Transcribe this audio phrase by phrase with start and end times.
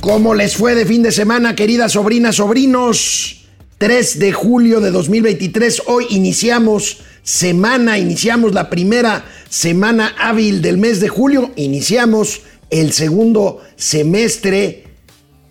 [0.00, 3.46] ¿Cómo les fue de fin de semana, queridas sobrinas, sobrinos?
[3.78, 11.00] 3 de julio de 2023, hoy iniciamos semana, iniciamos la primera semana hábil del mes
[11.00, 14.84] de julio, iniciamos el segundo semestre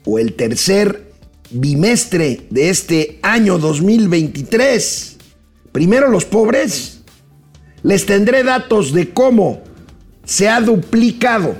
[0.05, 1.11] o el tercer
[1.49, 5.17] bimestre de este año 2023.
[5.73, 7.01] Primero los pobres.
[7.83, 9.61] Les tendré datos de cómo
[10.25, 11.55] se ha duplicado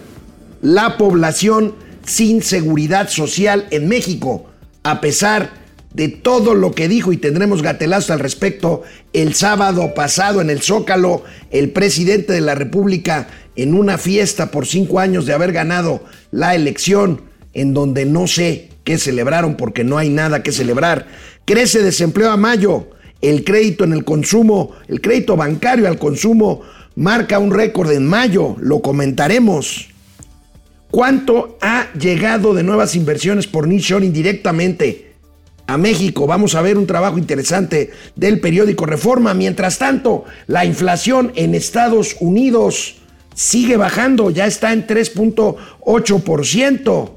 [0.62, 4.46] la población sin seguridad social en México,
[4.84, 5.52] a pesar
[5.94, 8.84] de todo lo que dijo y tendremos gatelazo al respecto
[9.14, 14.66] el sábado pasado en el Zócalo, el presidente de la República en una fiesta por
[14.66, 19.98] cinco años de haber ganado la elección, en donde no sé qué celebraron porque no
[19.98, 21.08] hay nada que celebrar.
[21.46, 26.62] Crece desempleo a mayo, el crédito en el consumo, el crédito bancario al consumo
[26.96, 29.90] marca un récord en mayo, lo comentaremos.
[30.92, 35.12] ¿Cuánto ha llegado de nuevas inversiones por nearshoring directamente
[35.68, 36.26] a México?
[36.28, 39.34] Vamos a ver un trabajo interesante del periódico Reforma.
[39.34, 43.00] Mientras tanto, la inflación en Estados Unidos
[43.36, 47.12] sigue bajando, ya está en 3.8%.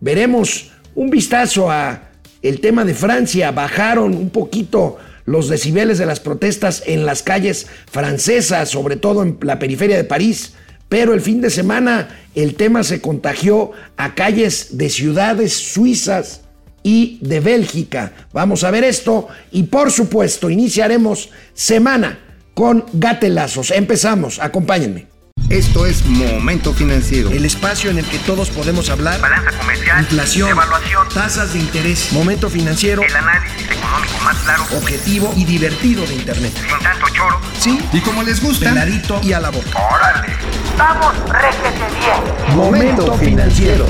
[0.00, 2.10] Veremos un vistazo a
[2.42, 7.68] el tema de Francia, bajaron un poquito los decibeles de las protestas en las calles
[7.90, 10.52] francesas, sobre todo en la periferia de París.
[10.88, 16.42] Pero el fin de semana el tema se contagió a calles de ciudades suizas
[16.82, 18.12] y de Bélgica.
[18.32, 22.18] Vamos a ver esto y por supuesto iniciaremos semana
[22.54, 23.70] con gatelazos.
[23.70, 25.14] Empezamos, acompáñenme.
[25.50, 27.30] Esto es Momento Financiero.
[27.30, 29.20] El espacio en el que todos podemos hablar.
[29.20, 30.00] Balanza comercial.
[30.00, 30.50] Inflación.
[30.50, 31.08] Evaluación.
[31.12, 32.12] Tasas de interés.
[32.12, 33.02] Momento Financiero.
[33.02, 34.64] El análisis económico más claro.
[34.76, 36.52] Objetivo y divertido de Internet.
[36.56, 37.40] Sin tanto choro.
[37.58, 37.78] Sí.
[37.92, 38.70] Y como les gusta.
[38.70, 39.68] Peladito y a la boca.
[39.78, 40.32] ¡Órale!
[40.78, 42.56] ¡Vamos, réjete bien!
[42.56, 43.86] Momento Financiero.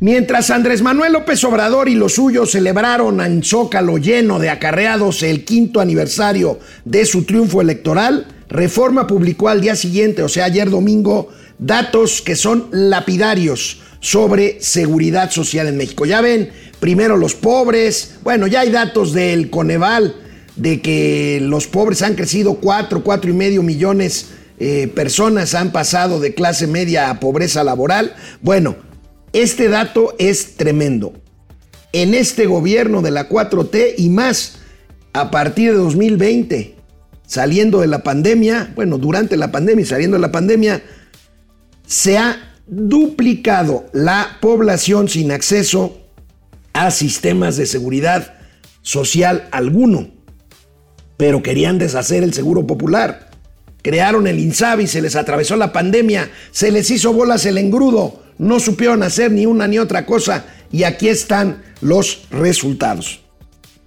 [0.00, 5.44] Mientras Andrés Manuel López Obrador y los suyos celebraron en Zócalo lleno de acarreados el
[5.44, 11.28] quinto aniversario de su triunfo electoral, Reforma publicó al día siguiente, o sea, ayer domingo,
[11.58, 16.04] datos que son lapidarios sobre seguridad social en México.
[16.04, 16.50] Ya ven,
[16.80, 20.16] primero los pobres, bueno, ya hay datos del Coneval
[20.56, 26.20] de que los pobres han crecido 4, 4 y medio millones eh, personas han pasado
[26.20, 28.14] de clase media a pobreza laboral.
[28.42, 28.76] Bueno,
[29.32, 31.14] este dato es tremendo.
[31.92, 34.58] En este gobierno de la 4T y más,
[35.12, 36.76] a partir de 2020,
[37.26, 40.82] saliendo de la pandemia, bueno, durante la pandemia y saliendo de la pandemia,
[41.86, 45.98] se ha duplicado la población sin acceso
[46.72, 48.34] a sistemas de seguridad
[48.82, 50.21] social alguno.
[51.22, 53.30] Pero querían deshacer el seguro popular.
[53.80, 58.58] Crearon el INSABI, se les atravesó la pandemia, se les hizo bolas el engrudo no
[58.58, 63.20] supieron hacer ni una ni otra cosa y aquí están los resultados.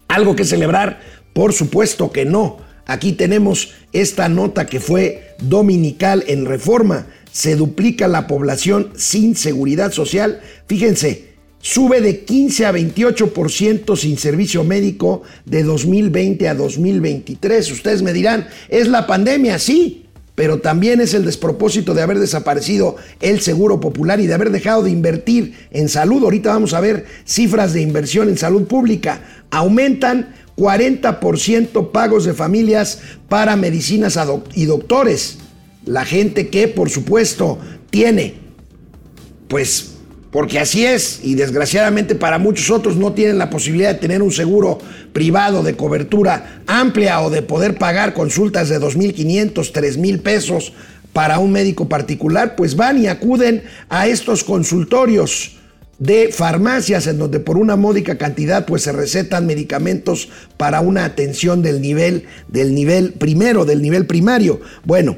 [0.07, 1.01] ¿Algo que celebrar?
[1.33, 2.59] Por supuesto que no.
[2.85, 7.07] Aquí tenemos esta nota que fue dominical en reforma.
[7.33, 10.39] Se duplica la población sin seguridad social.
[10.67, 11.34] Fíjense,
[11.65, 17.71] sube de 15 a 28% sin servicio médico de 2020 a 2023.
[17.71, 19.57] Ustedes me dirán, ¿es la pandemia?
[19.57, 20.05] Sí,
[20.35, 24.83] pero también es el despropósito de haber desaparecido el seguro popular y de haber dejado
[24.83, 26.23] de invertir en salud.
[26.23, 29.21] Ahorita vamos a ver cifras de inversión en salud pública.
[29.49, 34.19] Aumentan 40% pagos de familias para medicinas
[34.53, 35.39] y doctores.
[35.83, 37.57] La gente que, por supuesto,
[37.89, 38.35] tiene,
[39.47, 39.94] pues
[40.35, 44.33] porque así es, y desgraciadamente para muchos otros no tienen la posibilidad de tener un
[44.33, 44.79] seguro
[45.13, 50.73] privado de cobertura amplia o de poder pagar consultas de 2.500, 3.000 pesos
[51.13, 55.55] para un médico particular, pues van y acuden a estos consultorios
[55.99, 61.61] de farmacias en donde por una módica cantidad pues se recetan medicamentos para una atención
[61.61, 64.59] del nivel del nivel primero, del nivel primario.
[64.83, 65.15] Bueno,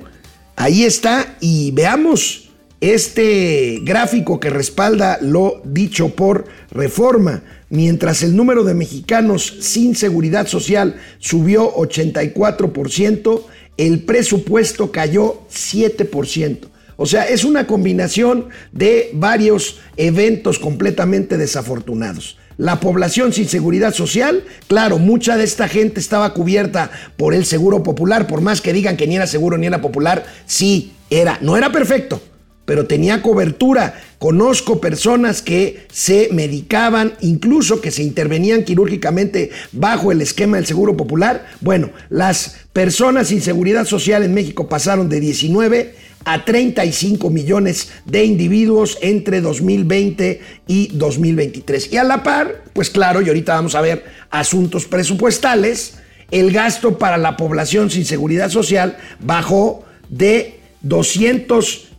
[0.56, 2.47] ahí está y veamos
[2.82, 10.48] este gráfico que respalda lo dicho por Reforma, mientras el número de mexicanos sin seguridad
[10.48, 13.42] social subió 84%,
[13.78, 16.68] el presupuesto cayó 7%.
[16.98, 22.38] O sea, es una combinación de varios eventos completamente desafortunados.
[22.58, 27.84] La población sin seguridad social, claro, mucha de esta gente estaba cubierta por el seguro
[27.84, 31.56] popular, por más que digan que ni era seguro ni era popular, sí era, no
[31.56, 32.20] era perfecto,
[32.68, 40.22] pero tenía cobertura conozco personas que se medicaban, incluso que se intervenían quirúrgicamente bajo el
[40.22, 41.48] esquema del Seguro Popular.
[41.62, 48.26] Bueno, las personas sin seguridad social en México pasaron de 19 a 35 millones de
[48.26, 51.94] individuos entre 2020 y 2023.
[51.94, 56.00] Y a la par, pues claro, y ahorita vamos a ver asuntos presupuestales,
[56.32, 60.60] el gasto para la población sin seguridad social bajó de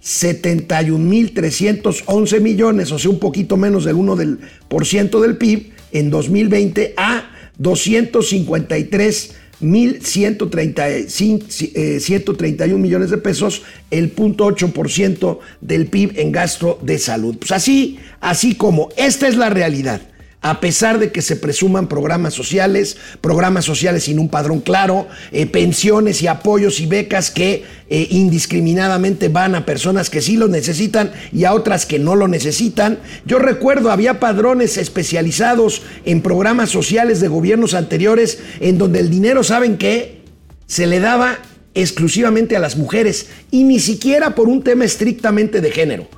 [0.03, 9.35] 271.311 millones, o sea, un poquito menos del 1% del, PIB en 2020 a 253
[9.61, 11.99] 1.131 eh,
[12.75, 17.37] millones de pesos, el 0.8% del PIB en gasto de salud.
[17.39, 20.01] Pues así, así como esta es la realidad
[20.40, 25.46] a pesar de que se presuman programas sociales, programas sociales sin un padrón claro, eh,
[25.46, 31.11] pensiones y apoyos y becas que eh, indiscriminadamente van a personas que sí lo necesitan
[31.32, 33.00] y a otras que no lo necesitan.
[33.26, 39.43] Yo recuerdo, había padrones especializados en programas sociales de gobiernos anteriores en donde el dinero,
[39.43, 40.23] ¿saben qué?
[40.67, 41.38] Se le daba
[41.75, 46.18] exclusivamente a las mujeres y ni siquiera por un tema estrictamente de género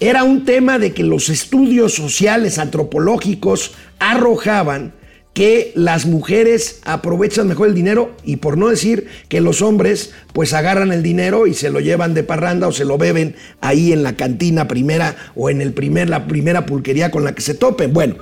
[0.00, 4.94] era un tema de que los estudios sociales antropológicos arrojaban
[5.34, 10.54] que las mujeres aprovechan mejor el dinero y por no decir que los hombres pues
[10.54, 14.02] agarran el dinero y se lo llevan de parranda o se lo beben ahí en
[14.02, 17.92] la cantina primera o en el primer, la primera pulquería con la que se topen.
[17.92, 18.16] Bueno,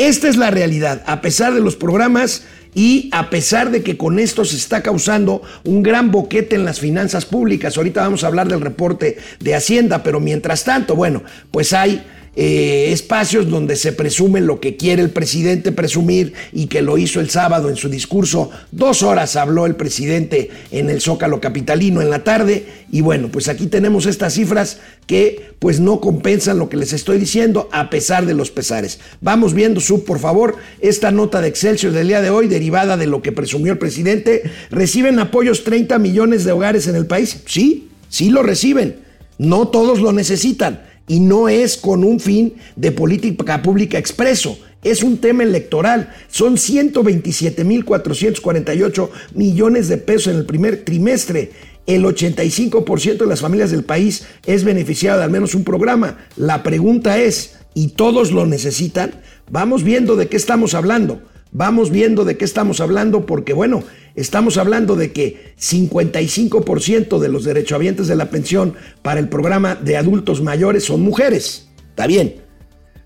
[0.00, 1.02] esta es la realidad.
[1.06, 2.44] A pesar de los programas
[2.74, 6.80] y a pesar de que con esto se está causando un gran boquete en las
[6.80, 11.74] finanzas públicas, ahorita vamos a hablar del reporte de Hacienda, pero mientras tanto, bueno, pues
[11.74, 12.02] hay
[12.36, 17.18] eh, espacios donde se presume lo que quiere el presidente presumir y que lo hizo
[17.18, 18.50] el sábado en su discurso.
[18.70, 23.48] Dos horas habló el presidente en el Zócalo Capitalino en la tarde y bueno, pues
[23.48, 28.26] aquí tenemos estas cifras que pues no compensan lo que les estoy diciendo a pesar
[28.26, 29.00] de los pesares.
[29.20, 33.08] Vamos viendo, Sub, por favor, esta nota de Excelsior del día de hoy derivada de
[33.08, 34.44] lo que presumió el presidente.
[34.70, 37.42] ¿Reciben apoyos 30 millones de hogares en el país?
[37.46, 39.00] Sí, sí lo reciben.
[39.38, 44.56] No todos lo necesitan y no es con un fin de política pública expreso.
[44.82, 46.14] Es un tema electoral.
[46.28, 51.50] Son 127.448 millones de pesos en el primer trimestre.
[51.86, 56.16] El 85% de las familias del país es beneficiado de al menos un programa.
[56.36, 59.10] La pregunta es, ¿y todos lo necesitan?
[59.50, 61.20] Vamos viendo de qué estamos hablando.
[61.52, 63.82] Vamos viendo de qué estamos hablando porque, bueno,
[64.20, 69.96] estamos hablando de que 55% de los derechohabientes de la pensión para el programa de
[69.96, 71.68] adultos mayores son mujeres.
[71.90, 72.36] Está bien.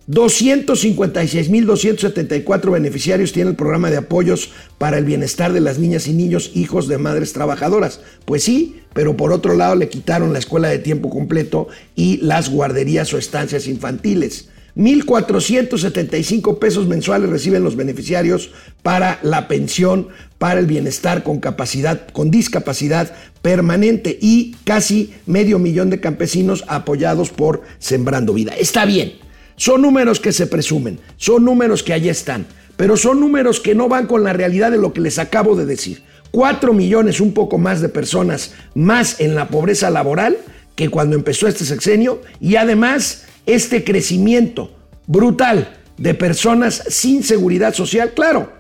[0.09, 6.51] 256.274 beneficiarios tienen el programa de apoyos para el bienestar de las niñas y niños
[6.55, 8.03] hijos de madres trabajadoras.
[8.27, 12.51] Pues sí, pero por otro lado le quitaron la escuela de tiempo completo y las
[12.51, 14.51] guarderías o estancias infantiles.
[14.77, 18.51] 1.475 pesos mensuales reciben los beneficiarios
[18.83, 25.91] para la pensión para el bienestar con capacidad, con discapacidad permanente y casi medio millón
[25.91, 28.55] de campesinos apoyados por Sembrando Vida.
[28.59, 29.13] Está bien,
[29.57, 33.89] son números que se presumen, son números que allí están, pero son números que no
[33.89, 36.03] van con la realidad de lo que les acabo de decir.
[36.33, 40.37] Cuatro millones, un poco más de personas más en la pobreza laboral
[40.75, 44.71] que cuando empezó este sexenio y además este crecimiento
[45.07, 48.53] brutal de personas sin seguridad social, claro,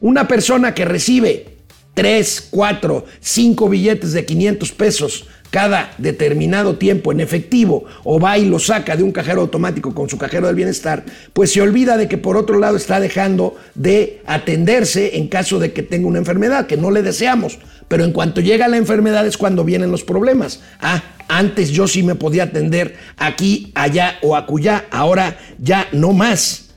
[0.00, 1.56] una persona que recibe
[1.94, 8.44] 3, 4, 5 billetes de 500 pesos cada determinado tiempo en efectivo o va y
[8.44, 12.08] lo saca de un cajero automático con su cajero del bienestar, pues se olvida de
[12.08, 16.66] que por otro lado está dejando de atenderse en caso de que tenga una enfermedad,
[16.66, 17.58] que no le deseamos.
[17.88, 20.60] Pero en cuanto llega la enfermedad es cuando vienen los problemas.
[20.80, 26.70] Ah, antes yo sí me podía atender aquí, allá o acullá, ahora ya no más.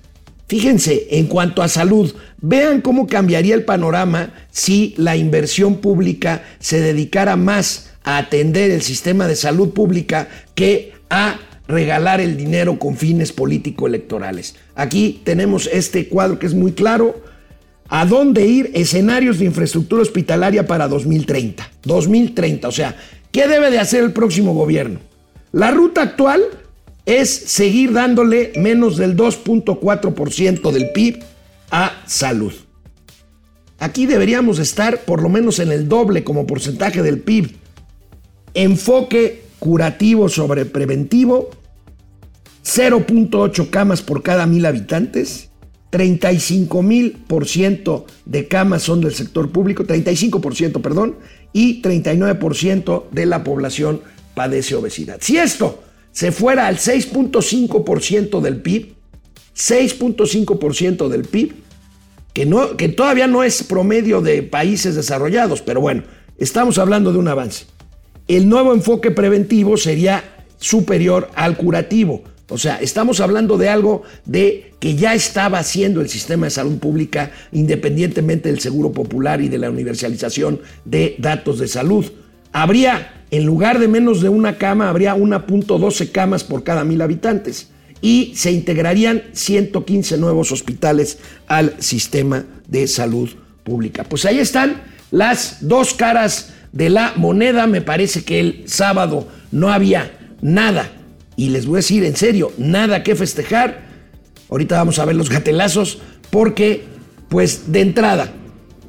[0.48, 6.82] Fíjense, en cuanto a salud, vean cómo cambiaría el panorama si la inversión pública se
[6.82, 12.98] dedicara más a atender el sistema de salud pública que a regalar el dinero con
[12.98, 14.56] fines político-electorales.
[14.74, 17.22] Aquí tenemos este cuadro que es muy claro.
[17.90, 18.72] ¿A dónde ir?
[18.76, 21.70] Escenarios de infraestructura hospitalaria para 2030.
[21.84, 22.96] 2030, o sea,
[23.32, 25.00] ¿Qué debe de hacer el próximo gobierno?
[25.52, 26.42] La ruta actual
[27.06, 31.24] es seguir dándole menos del 2.4% del PIB
[31.70, 32.54] a salud.
[33.78, 37.56] Aquí deberíamos estar por lo menos en el doble como porcentaje del PIB.
[38.56, 41.52] Enfoque curativo sobre preventivo,
[42.66, 45.49] 0.8 camas por cada mil habitantes,
[45.90, 51.16] 35 mil por ciento de camas son del sector público, 35 por ciento, perdón,
[51.52, 54.02] y 39% de la población
[54.36, 55.18] padece obesidad.
[55.22, 58.94] Si esto se fuera al 6.5% del PIB,
[59.56, 61.54] 6.5% del PIB,
[62.34, 66.04] que, no, que todavía no es promedio de países desarrollados, pero bueno,
[66.38, 67.66] estamos hablando de un avance.
[68.28, 72.24] El nuevo enfoque preventivo sería superior al curativo.
[72.50, 76.80] O sea, estamos hablando de algo de que ya estaba haciendo el sistema de salud
[76.80, 82.06] pública independientemente del seguro popular y de la universalización de datos de salud.
[82.52, 87.70] Habría, en lugar de menos de una cama, habría 1.12 camas por cada mil habitantes
[88.02, 93.30] y se integrarían 115 nuevos hospitales al sistema de salud
[93.64, 94.04] pública.
[94.04, 97.68] Pues ahí están las dos caras de la moneda.
[97.68, 100.90] Me parece que el sábado no había nada
[101.40, 103.80] y les voy a decir en serio, nada que festejar.
[104.50, 106.00] Ahorita vamos a ver los gatelazos
[106.32, 106.84] porque,
[107.30, 108.34] pues de entrada,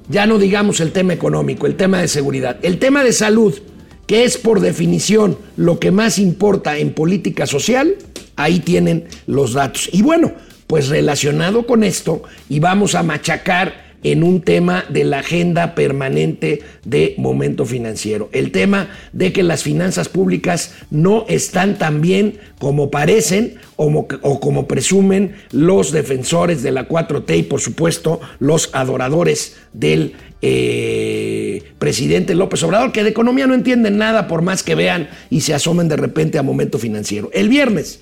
[0.08, 3.54] ya no digamos el tema económico, el tema de seguridad, el tema de salud,
[4.08, 7.94] que es por definición lo que más importa en política social,
[8.34, 9.88] ahí tienen los datos.
[9.92, 10.32] Y bueno,
[10.66, 16.60] pues relacionado con esto, y vamos a machacar en un tema de la agenda permanente
[16.84, 18.28] de momento financiero.
[18.32, 24.06] El tema de que las finanzas públicas no están tan bien como parecen o,
[24.40, 32.34] como presumen los defensores de la 4T y por supuesto los adoradores del eh, presidente
[32.34, 35.88] López Obrador, que de economía no entienden nada por más que vean y se asomen
[35.88, 37.30] de repente a momento financiero.
[37.32, 38.00] El viernes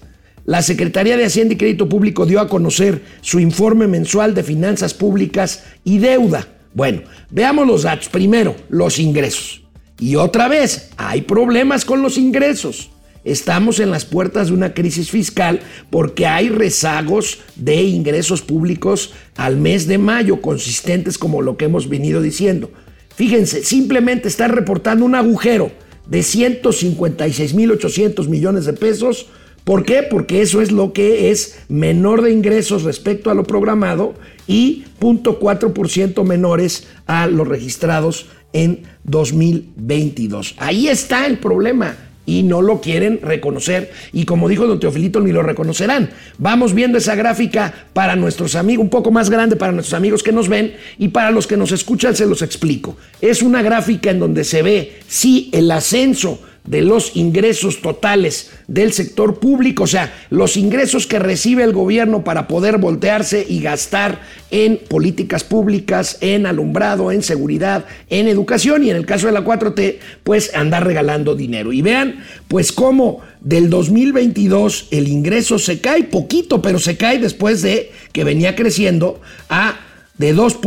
[0.49, 4.95] la Secretaría de Hacienda y Crédito Público dio a conocer su informe mensual de finanzas
[4.95, 6.49] públicas y deuda.
[6.73, 8.09] Bueno, veamos los datos.
[8.09, 9.61] Primero, los ingresos.
[10.01, 12.89] Y otra vez, hay problemas con los ingresos.
[13.25, 19.59] Estamos en las puertas de una crisis fiscal porque hay rezagos de ingresos públicos al
[19.59, 22.71] mes de mayo, consistentes como lo que hemos venido diciendo.
[23.15, 25.71] Fíjense, simplemente está reportando un agujero
[26.09, 29.27] de 156.800 millones de pesos
[29.69, 30.03] ¿Por qué?
[30.03, 34.15] Porque eso es lo que es menor de ingresos respecto a lo programado
[34.47, 40.55] y 0.4% menores a los registrados en 2022.
[40.57, 43.93] Ahí está el problema y no lo quieren reconocer.
[44.15, 46.13] Y como dijo don Teofilito, ni lo reconocerán.
[46.39, 50.33] Vamos viendo esa gráfica para nuestros amigos, un poco más grande para nuestros amigos que
[50.33, 52.97] nos ven y para los que nos escuchan se los explico.
[53.21, 58.93] Es una gráfica en donde se ve, sí, el ascenso de los ingresos totales del
[58.93, 64.21] sector público, o sea, los ingresos que recibe el gobierno para poder voltearse y gastar
[64.51, 69.45] en políticas públicas, en alumbrado, en seguridad, en educación y en el caso de la
[69.45, 71.73] 4T, pues andar regalando dinero.
[71.73, 77.63] Y vean, pues cómo del 2022 el ingreso se cae poquito, pero se cae después
[77.63, 79.81] de que venía creciendo a
[80.19, 80.59] de 2.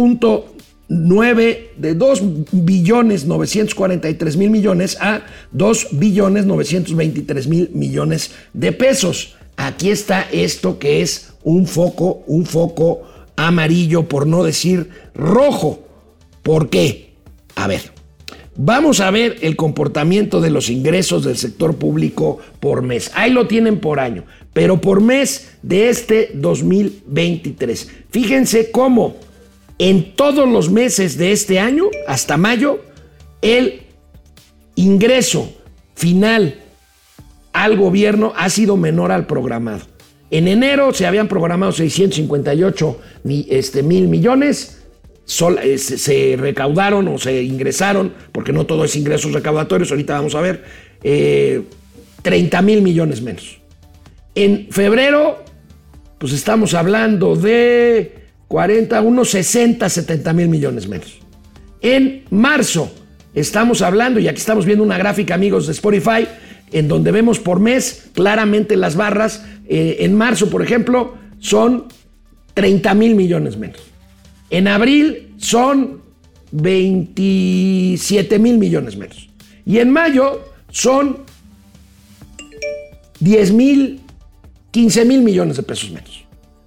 [0.93, 2.21] 9 de 2
[2.51, 5.21] billones 943 mil millones a
[5.53, 9.35] 2 billones 923 mil millones de pesos.
[9.55, 13.03] Aquí está esto que es un foco, un foco
[13.37, 15.87] amarillo, por no decir rojo.
[16.43, 17.13] ¿Por qué?
[17.55, 17.93] A ver,
[18.57, 23.11] vamos a ver el comportamiento de los ingresos del sector público por mes.
[23.15, 27.89] Ahí lo tienen por año, pero por mes de este 2023.
[28.09, 29.30] Fíjense cómo
[29.81, 32.81] en todos los meses de este año, hasta mayo,
[33.41, 33.81] el
[34.75, 35.51] ingreso
[35.95, 36.59] final
[37.51, 39.81] al gobierno ha sido menor al programado.
[40.29, 43.01] En enero se habían programado 658
[43.49, 44.83] este, mil millones,
[45.25, 50.63] se, recaudaron o se ingresaron, porque no todo es ingresos recaudatorios, ahorita vamos a ver,
[51.01, 53.57] 30 eh, mil millones menos.
[54.35, 55.43] En febrero,
[56.19, 58.20] pues estamos hablando de
[58.51, 61.19] 40, unos 60, 70 mil millones menos.
[61.79, 62.91] En marzo
[63.33, 66.27] estamos hablando, y aquí estamos viendo una gráfica, amigos de Spotify,
[66.73, 69.45] en donde vemos por mes claramente las barras.
[69.69, 71.85] Eh, en marzo, por ejemplo, son
[72.53, 73.79] 30 mil millones menos.
[74.49, 76.01] En abril son
[76.51, 79.29] 27 mil millones menos.
[79.65, 81.19] Y en mayo son
[83.21, 84.01] 10 mil,
[84.71, 86.10] 15 mil millones de pesos menos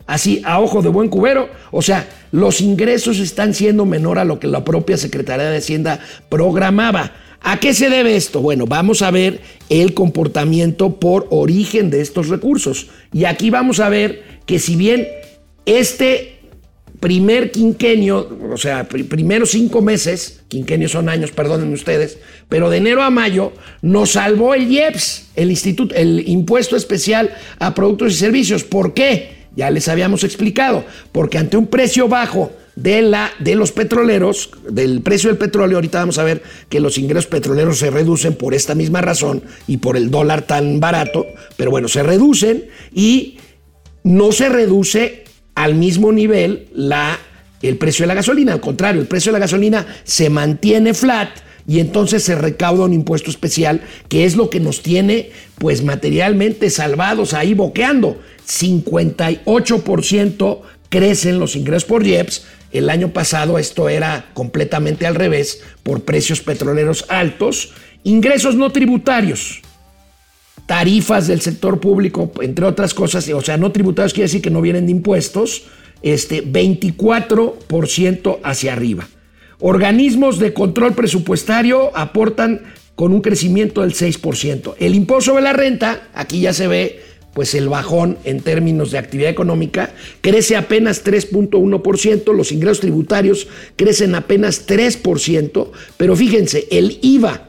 [0.07, 1.49] así a ojo de buen cubero.
[1.71, 6.01] O sea, los ingresos están siendo menor a lo que la propia Secretaría de Hacienda
[6.29, 7.13] programaba.
[7.41, 8.41] ¿A qué se debe esto?
[8.41, 12.89] Bueno, vamos a ver el comportamiento por origen de estos recursos.
[13.13, 15.07] Y aquí vamos a ver que si bien
[15.67, 16.35] este
[17.01, 22.17] primer quinquenio, o sea, primeros cinco meses, quinquenios son años, perdónenme ustedes,
[22.49, 27.75] pero de enero a mayo nos salvó el IEPS, el, instituto, el Impuesto Especial a
[27.75, 28.65] Productos y Servicios.
[28.65, 29.44] ¿Por qué?
[29.57, 35.01] Ya les habíamos explicado, porque ante un precio bajo de, la, de los petroleros, del
[35.01, 35.79] precio del petróleo.
[35.79, 39.79] Ahorita vamos a ver que los ingresos petroleros se reducen por esta misma razón y
[39.79, 43.39] por el dólar tan barato, pero bueno, se reducen y
[44.03, 47.19] no se reduce al mismo nivel la,
[47.63, 48.53] el precio de la gasolina.
[48.53, 52.93] Al contrario, el precio de la gasolina se mantiene flat y entonces se recauda un
[52.93, 58.21] impuesto especial que es lo que nos tiene pues materialmente salvados ahí boqueando.
[58.47, 62.45] 58% crecen los ingresos por IEPS.
[62.71, 67.73] El año pasado esto era completamente al revés por precios petroleros altos.
[68.03, 69.63] Ingresos no tributarios,
[70.67, 74.61] tarifas del sector público, entre otras cosas, o sea, no tributarios quiere decir que no
[74.61, 75.63] vienen de impuestos,
[76.03, 79.09] este 24% hacia arriba.
[79.61, 82.63] Organismos de control presupuestario aportan
[82.95, 84.75] con un crecimiento del 6%.
[84.79, 87.01] El impuesto sobre la renta, aquí ya se ve
[87.35, 94.15] pues el bajón en términos de actividad económica, crece apenas 3.1%, los ingresos tributarios crecen
[94.15, 97.49] apenas 3%, pero fíjense, el IVA,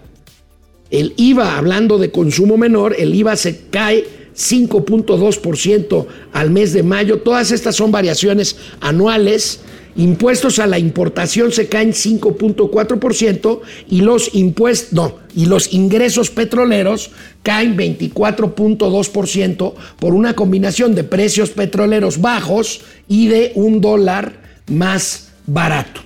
[0.89, 7.19] el IVA, hablando de consumo menor, el IVA se cae 5.2% al mes de mayo,
[7.19, 9.62] todas estas son variaciones anuales
[9.98, 17.12] Impuestos a la importación se caen 5.4% y los impuestos, no, y los ingresos petroleros
[17.44, 24.34] caen 24.2% por una combinación de precios petroleros bajos y de un dólar
[24.68, 26.02] más barato.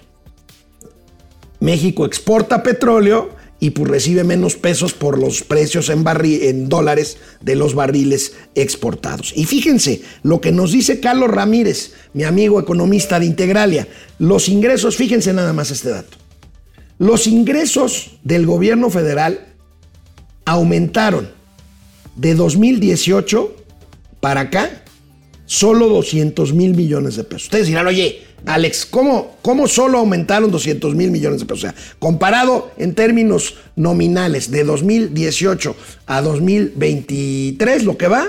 [1.60, 7.56] México exporta petróleo y pues recibe menos pesos por los precios en, en dólares de
[7.56, 9.34] los barriles exportados.
[9.36, 13.88] Y fíjense lo que nos dice Carlos Ramírez, mi amigo economista de Integralia.
[14.18, 16.18] Los ingresos, fíjense nada más este dato.
[16.98, 19.48] Los ingresos del gobierno federal
[20.46, 21.30] aumentaron
[22.16, 23.56] de 2018
[24.20, 24.84] para acá
[25.46, 27.44] solo 200 mil millones de pesos.
[27.44, 31.64] Ustedes dirán, oye, Alex, ¿cómo, ¿cómo, solo aumentaron 200 mil millones de pesos?
[31.64, 35.76] O sea, comparado en términos nominales de 2018
[36.08, 38.28] a 2023, lo que va,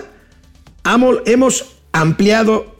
[1.26, 2.76] hemos ampliado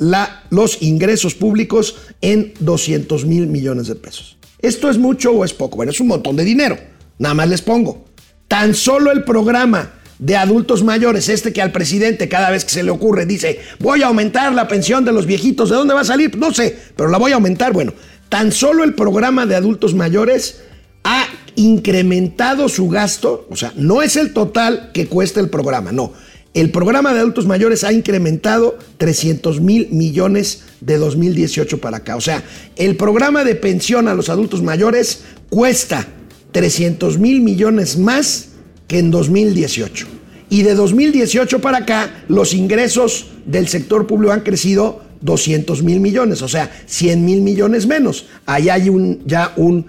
[0.51, 4.37] los ingresos públicos en 200 mil millones de pesos.
[4.61, 5.77] ¿Esto es mucho o es poco?
[5.77, 6.79] Bueno, es un montón de dinero.
[7.19, 8.05] Nada más les pongo.
[8.47, 12.83] Tan solo el programa de adultos mayores, este que al presidente cada vez que se
[12.83, 16.05] le ocurre dice, voy a aumentar la pensión de los viejitos, ¿de dónde va a
[16.05, 16.37] salir?
[16.37, 17.73] No sé, pero la voy a aumentar.
[17.73, 17.95] Bueno,
[18.29, 20.61] tan solo el programa de adultos mayores
[21.05, 26.13] ha incrementado su gasto, o sea, no es el total que cuesta el programa, no.
[26.53, 32.17] El programa de adultos mayores ha incrementado 300 mil millones de 2018 para acá.
[32.17, 32.43] O sea,
[32.77, 36.09] el programa de pensión a los adultos mayores cuesta
[36.51, 38.49] 300 mil millones más
[38.89, 40.20] que en 2018.
[40.51, 46.43] Y de 2018 para acá, los ingresos del sector público han crecido 200 mil millones,
[46.43, 48.27] o sea, 100 mil millones menos.
[48.47, 49.87] Ahí hay un, ya un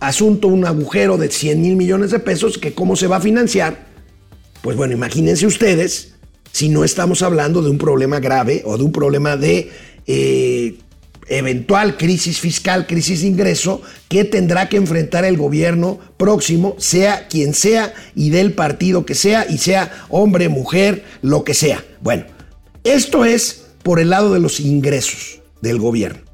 [0.00, 3.86] asunto, un agujero de 100 mil millones de pesos que cómo se va a financiar.
[4.62, 6.14] Pues bueno, imagínense ustedes
[6.50, 9.70] si no estamos hablando de un problema grave o de un problema de
[10.06, 10.78] eh,
[11.30, 17.54] eventual crisis fiscal, crisis de ingreso que tendrá que enfrentar el gobierno próximo, sea quien
[17.54, 21.82] sea y del partido que sea, y sea hombre, mujer, lo que sea.
[22.00, 22.24] Bueno,
[22.84, 26.30] esto es por el lado de los ingresos del gobierno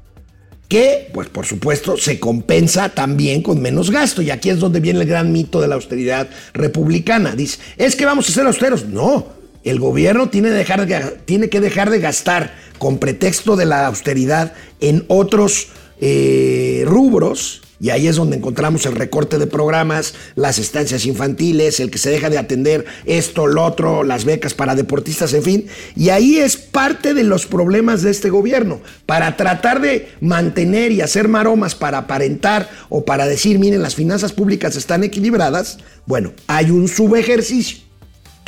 [0.67, 4.21] que, pues por supuesto, se compensa también con menos gasto.
[4.21, 7.35] Y aquí es donde viene el gran mito de la austeridad republicana.
[7.35, 8.85] Dice, es que vamos a ser austeros.
[8.85, 9.36] No,
[9.69, 16.83] el gobierno tiene, que dejar de gastar con pretexto de la austeridad en otros eh,
[16.85, 21.99] rubros, y ahí es donde encontramos el recorte de programas, las estancias infantiles, el que
[21.99, 25.67] se deja de atender esto, lo otro, las becas para deportistas, en fin.
[25.95, 28.81] Y ahí es parte de los problemas de este gobierno.
[29.05, 34.33] Para tratar de mantener y hacer maromas para aparentar o para decir, miren, las finanzas
[34.33, 35.77] públicas están equilibradas,
[36.07, 37.86] bueno, hay un subejercicio.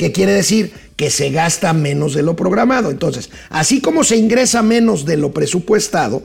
[0.00, 0.72] ¿Qué quiere decir?
[0.96, 2.90] Que se gasta menos de lo programado.
[2.90, 6.22] Entonces, así como se ingresa menos de lo presupuestado,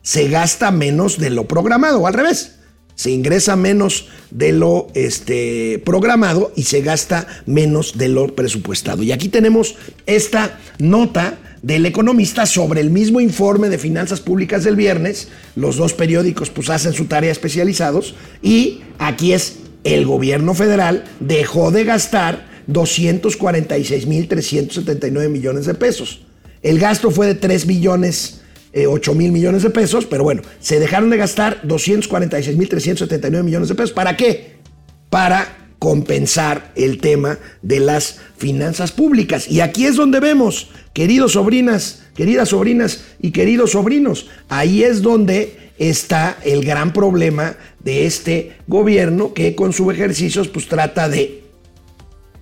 [0.00, 2.52] se gasta menos de lo programado, o al revés.
[2.94, 9.02] Se ingresa menos de lo este, programado y se gasta menos de lo presupuestado.
[9.02, 9.74] Y aquí tenemos
[10.06, 15.28] esta nota del economista sobre el mismo informe de finanzas públicas del viernes.
[15.54, 21.72] Los dos periódicos pues hacen su tarea especializados y aquí es el gobierno federal dejó
[21.72, 26.22] de gastar 246.379 millones de pesos.
[26.62, 28.42] El gasto fue de 3 billones
[28.74, 33.74] 8 eh, mil millones de pesos, pero bueno, se dejaron de gastar 246.379 millones de
[33.74, 33.92] pesos.
[33.92, 34.56] ¿Para qué?
[35.10, 39.48] Para compensar el tema de las finanzas públicas.
[39.48, 45.58] Y aquí es donde vemos, queridos sobrinas, queridas sobrinas y queridos sobrinos, ahí es donde
[45.78, 51.41] está el gran problema de este gobierno que con sus ejercicios pues trata de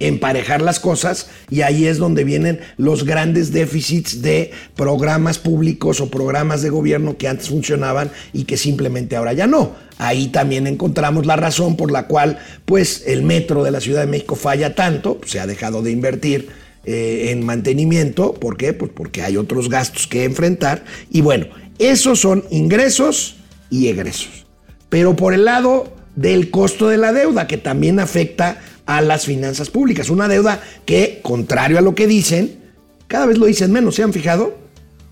[0.00, 6.10] emparejar las cosas y ahí es donde vienen los grandes déficits de programas públicos o
[6.10, 9.76] programas de gobierno que antes funcionaban y que simplemente ahora ya no.
[9.98, 14.06] Ahí también encontramos la razón por la cual pues el metro de la Ciudad de
[14.06, 16.48] México falla tanto, se ha dejado de invertir
[16.84, 18.72] eh, en mantenimiento, ¿por qué?
[18.72, 21.46] Pues porque hay otros gastos que enfrentar y bueno,
[21.78, 23.36] esos son ingresos
[23.68, 24.46] y egresos.
[24.88, 28.60] Pero por el lado del costo de la deuda, que también afecta
[28.90, 30.10] a las finanzas públicas.
[30.10, 32.58] Una deuda que, contrario a lo que dicen,
[33.06, 33.94] cada vez lo dicen menos.
[33.94, 34.58] ¿Se han fijado?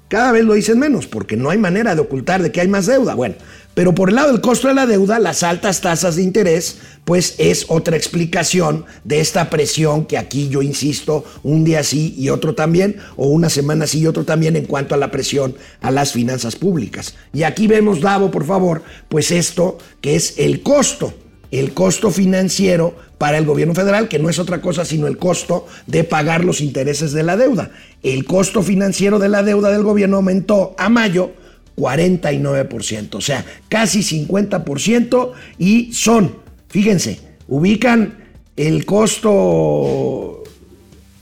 [0.09, 2.87] Cada vez lo dicen menos, porque no hay manera de ocultar de que hay más
[2.87, 3.15] deuda.
[3.15, 3.37] Bueno,
[3.75, 7.37] pero por el lado del costo de la deuda, las altas tasas de interés, pues
[7.39, 12.57] es otra explicación de esta presión que aquí yo insisto, un día sí y otro
[12.57, 16.13] también, o una semana sí y otro también en cuanto a la presión a las
[16.13, 17.15] finanzas públicas.
[17.33, 21.15] Y aquí vemos, Davo, por favor, pues esto que es el costo
[21.51, 25.67] el costo financiero para el gobierno federal, que no es otra cosa sino el costo
[25.87, 27.71] de pagar los intereses de la deuda.
[28.03, 31.33] El costo financiero de la deuda del gobierno aumentó a mayo
[31.77, 36.37] 49%, o sea, casi 50% y son,
[36.69, 38.25] fíjense, ubican
[38.57, 40.43] el costo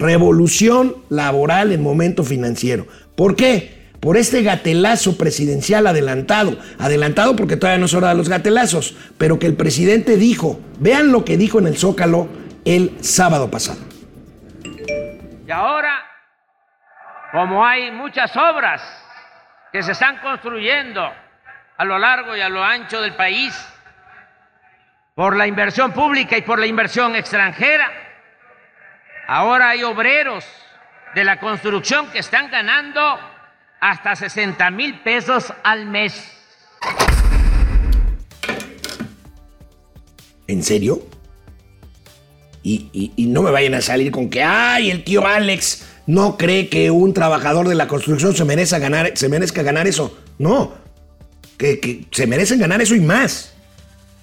[0.00, 2.88] Revolución laboral en momento financiero.
[3.14, 3.77] ¿Por qué?
[4.00, 6.58] Por este gatelazo presidencial adelantado.
[6.78, 11.12] Adelantado porque todavía no es hora de los gatelazos, pero que el presidente dijo, vean
[11.12, 12.28] lo que dijo en el Zócalo
[12.64, 13.78] el sábado pasado.
[15.46, 16.04] Y ahora,
[17.32, 18.82] como hay muchas obras
[19.72, 21.02] que se están construyendo
[21.76, 23.54] a lo largo y a lo ancho del país,
[25.14, 27.90] por la inversión pública y por la inversión extranjera,
[29.26, 30.44] ahora hay obreros
[31.14, 33.18] de la construcción que están ganando
[33.80, 36.12] hasta 60 mil pesos al mes.
[40.46, 41.06] ¿En serio?
[42.62, 46.90] Y, no me vayan a salir con que, ay, el tío Alex no cree que
[46.90, 50.18] un trabajador de la construcción se merezca ganar, se merezca ganar eso.
[50.38, 50.74] No,
[51.56, 53.54] que, que se merecen ganar eso y más.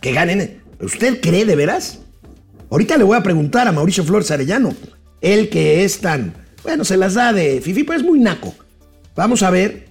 [0.01, 0.61] Que ganen.
[0.79, 1.99] ¿Usted cree de veras?
[2.69, 4.75] Ahorita le voy a preguntar a Mauricio Flores Arellano,
[5.21, 8.53] él que es tan, bueno, se las da de Fifi, pero es muy naco.
[9.15, 9.87] Vamos a ver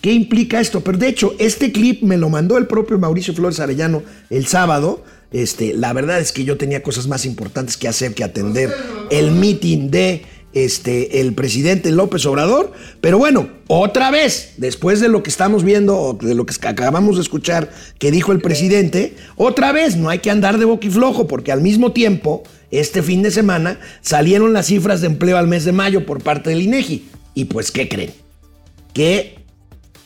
[0.00, 0.82] qué implica esto.
[0.82, 5.04] Pero de hecho, este clip me lo mandó el propio Mauricio Flores Arellano el sábado.
[5.32, 8.70] Este, la verdad es que yo tenía cosas más importantes que hacer que atender
[9.10, 12.72] el meeting de este, el presidente López Obrador.
[13.00, 17.22] Pero bueno, otra vez, después de lo que estamos viendo, de lo que acabamos de
[17.22, 21.60] escuchar que dijo el presidente, otra vez no hay que andar de boquiflojo, porque al
[21.60, 26.06] mismo tiempo, este fin de semana, salieron las cifras de empleo al mes de mayo
[26.06, 27.08] por parte del INEGI.
[27.34, 28.23] Y pues, ¿qué creen?
[28.94, 29.36] Que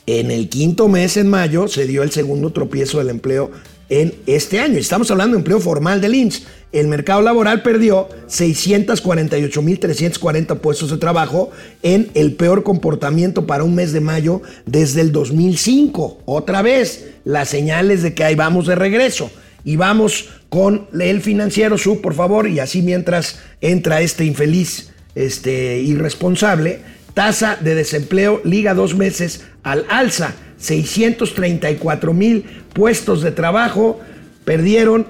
[0.07, 3.51] en el quinto mes, en mayo, se dio el segundo tropiezo del empleo
[3.89, 4.77] en este año.
[4.77, 6.47] Estamos hablando de empleo formal del IMSS.
[6.71, 11.49] El mercado laboral perdió 648.340 puestos de trabajo
[11.81, 16.19] en el peor comportamiento para un mes de mayo desde el 2005.
[16.25, 19.31] Otra vez, las señales de que ahí vamos de regreso.
[19.63, 25.79] Y vamos con el financiero sub, por favor, y así mientras entra este infeliz, este
[25.79, 26.81] irresponsable,
[27.19, 30.35] Tasa de desempleo liga dos meses al alza.
[30.57, 33.99] 634 mil puestos de trabajo
[34.45, 35.05] perdieron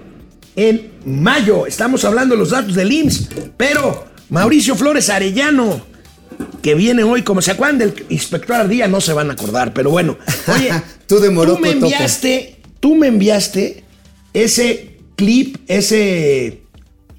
[0.55, 1.67] en mayo.
[1.67, 5.85] Estamos hablando de los datos del IMSS, pero Mauricio Flores Arellano,
[6.63, 9.91] que viene hoy, como se acuerdan del inspector Ardía, no se van a acordar, pero
[9.91, 10.17] bueno.
[10.47, 10.71] Oye,
[11.05, 13.83] Tú de Morocco me enviaste, tú me enviaste
[14.33, 16.63] ese clip, ese,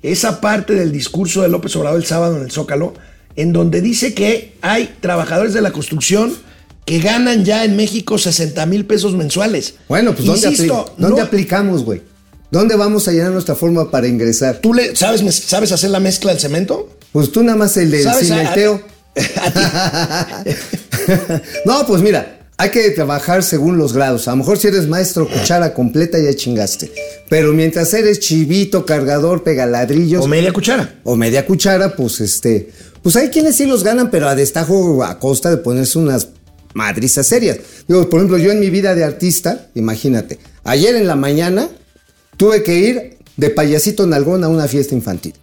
[0.03, 2.95] esa parte del discurso de López Obrador el sábado en el Zócalo,
[3.41, 6.33] en donde dice que hay trabajadores de la construcción
[6.85, 9.75] que ganan ya en México 60 mil pesos mensuales.
[9.89, 12.03] Bueno, pues ¿dónde, Insisto, apli- ¿dónde no- aplicamos, güey?
[12.51, 14.59] ¿Dónde vamos a llenar nuestra forma para ingresar?
[14.59, 16.89] ¿Tú le, sabes, sabes hacer la mezcla del cemento?
[17.13, 18.83] Pues tú nada más el del cimenteo.
[21.65, 24.27] no, pues mira, hay que trabajar según los grados.
[24.29, 26.93] A lo mejor si eres maestro cuchara completa ya chingaste.
[27.29, 30.95] Pero mientras eres chivito, cargador, pegaladrillos O media cuchara.
[31.05, 32.71] o media cuchara, pues este,
[33.03, 36.29] pues hay quienes sí los ganan, pero a destajo a costa de ponerse unas
[36.75, 37.59] madrizas serias.
[37.89, 41.69] Digo, por ejemplo, yo en mi vida de artista, imagínate, ayer en la mañana
[42.37, 45.35] tuve que ir de payasito nalgón a una fiesta infantil.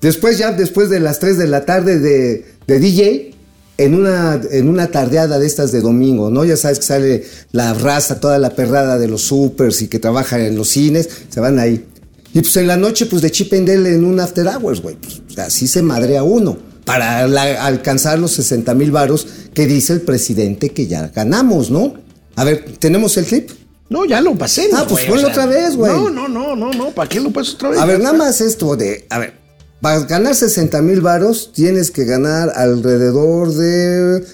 [0.00, 3.36] Después ya, después de las 3 de la tarde de, de DJ,
[3.78, 6.44] en una, en una tardeada de estas de domingo, ¿no?
[6.44, 10.40] Ya sabes que sale la raza, toda la perrada de los supers y que trabajan
[10.40, 11.84] en los cines, se van ahí.
[12.32, 14.96] Y pues en la noche, pues de chip Dale en un after hours, güey.
[14.96, 16.58] Pues así se madrea uno.
[16.86, 21.94] Para la- alcanzar los 60 mil varos que dice el presidente que ya ganamos, ¿no?
[22.36, 23.50] A ver, ¿tenemos el clip?
[23.90, 24.68] No, ya lo pasé.
[24.72, 25.92] Ah, pues ponlo otra vez, güey.
[25.92, 26.90] No, no, no, no, no.
[26.92, 27.78] ¿Para qué lo pasas otra vez?
[27.80, 29.34] A ver, nada más esto de, a ver,
[29.80, 34.24] para ganar 60 mil varos tienes que ganar alrededor de,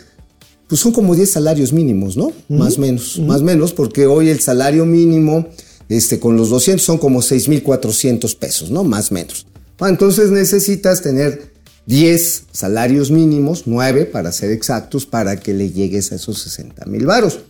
[0.69, 2.33] pues son como 10 salarios mínimos, ¿no?
[2.49, 5.49] Más menos, más menos, porque hoy el salario mínimo,
[5.89, 8.85] este, con los 200 son como 6 mil 400 pesos, ¿no?
[8.85, 9.47] Más menos.
[9.81, 11.52] Ah, entonces necesitas tener
[11.87, 17.07] 10 salarios mínimos, 9 para ser exactos, para que le llegues a esos 60 mil
[17.07, 17.41] varos.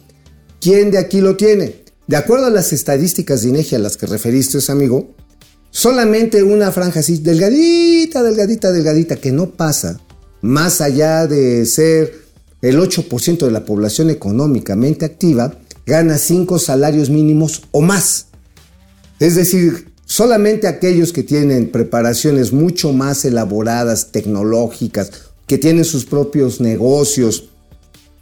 [0.61, 1.83] ¿Quién de aquí lo tiene?
[2.07, 5.15] De acuerdo a las estadísticas de INEGI a las que referiste, amigo,
[5.71, 10.01] solamente una franja así, delgadita, delgadita, delgadita, que no pasa
[10.41, 12.23] más allá de ser
[12.61, 18.27] el 8% de la población económicamente activa, gana 5 salarios mínimos o más.
[19.19, 25.11] Es decir, solamente aquellos que tienen preparaciones mucho más elaboradas, tecnológicas,
[25.47, 27.49] que tienen sus propios negocios,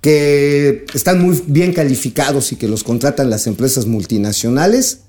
[0.00, 5.00] que están muy bien calificados y que los contratan las empresas multinacionales,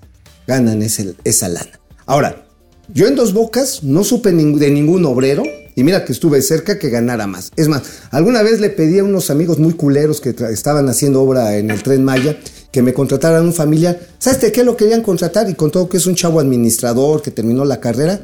[0.48, 1.80] ganan esa lana.
[2.08, 2.48] Ahora,
[2.92, 5.44] yo en dos bocas no supe de ningún obrero,
[5.76, 7.52] y mira que estuve cerca que ganara más.
[7.58, 11.58] Es más, alguna vez le pedí a unos amigos muy culeros que estaban haciendo obra
[11.58, 12.40] en el tren Maya
[12.72, 14.00] que me contrataran un familiar.
[14.18, 15.50] ¿Sabes de qué lo querían contratar?
[15.50, 18.22] Y contó que es un chavo administrador que terminó la carrera.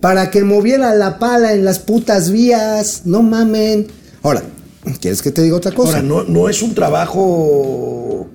[0.00, 3.02] Para que moviera la pala en las putas vías.
[3.04, 3.86] No mamen.
[4.22, 4.42] Ahora,
[5.00, 5.96] ¿quieres que te diga otra cosa?
[5.96, 8.26] Ahora, no, no es un trabajo.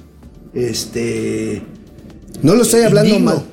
[0.54, 1.62] Este.
[2.42, 3.32] No lo estoy hablando Indigno.
[3.36, 3.44] mal.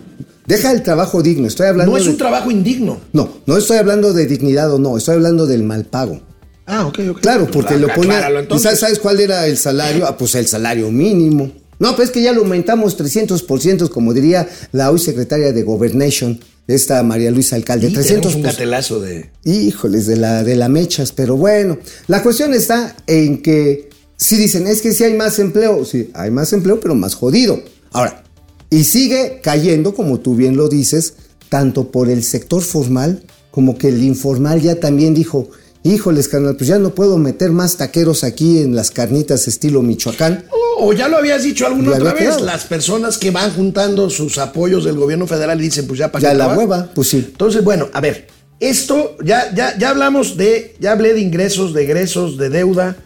[0.46, 3.00] Deja el trabajo digno, estoy hablando No es de- un trabajo indigno.
[3.12, 6.20] No, no estoy hablando de dignidad o no, estoy hablando del mal pago.
[6.66, 7.20] Ah, ok, ok.
[7.20, 8.18] Claro, porque Ah, lo ponía.
[8.18, 10.06] acláralo, ¿Y sabes cuál era el salario?
[10.06, 11.50] Ah, pues el salario mínimo.
[11.78, 16.40] No, pues es que ya lo aumentamos 300%, como diría la hoy secretaria de Governation,
[16.66, 17.88] esta María Luisa Alcalde.
[17.88, 18.36] Y tenemos 300%.
[18.36, 19.30] un gatelazo de.
[19.44, 21.78] Híjoles, de la, de la mechas, pero bueno.
[22.06, 26.30] La cuestión está en que si dicen, es que sí hay más empleo, sí, hay
[26.30, 27.62] más empleo, pero más jodido.
[27.92, 28.24] Ahora,
[28.70, 31.14] y sigue cayendo, como tú bien lo dices,
[31.48, 35.48] tanto por el sector formal como que el informal ya también dijo,
[35.86, 40.44] híjoles, carnal, pues ya no puedo meter más taqueros aquí en las carnitas estilo Michoacán.
[40.78, 42.22] O ya lo habías dicho alguna otra vez.
[42.22, 42.44] quedado.
[42.44, 46.22] Las personas que van juntando sus apoyos del gobierno federal y dicen, pues ya para
[46.22, 47.24] Ya la hueva, pues sí.
[47.26, 48.26] Entonces, bueno, a ver,
[48.60, 52.96] esto ya, ya, ya hablamos de, ya hablé de ingresos, de egresos, de deuda.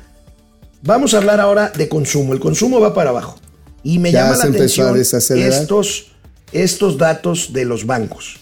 [0.82, 2.32] Vamos a hablar ahora de consumo.
[2.32, 3.38] El consumo va para abajo.
[3.82, 6.12] Y me Ya llama la atención estos,
[6.52, 8.38] estos datos de los bancos.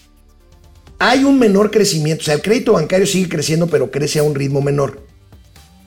[0.98, 4.34] Hay un menor crecimiento, o sea, el crédito bancario sigue creciendo, pero crece a un
[4.34, 5.06] ritmo menor.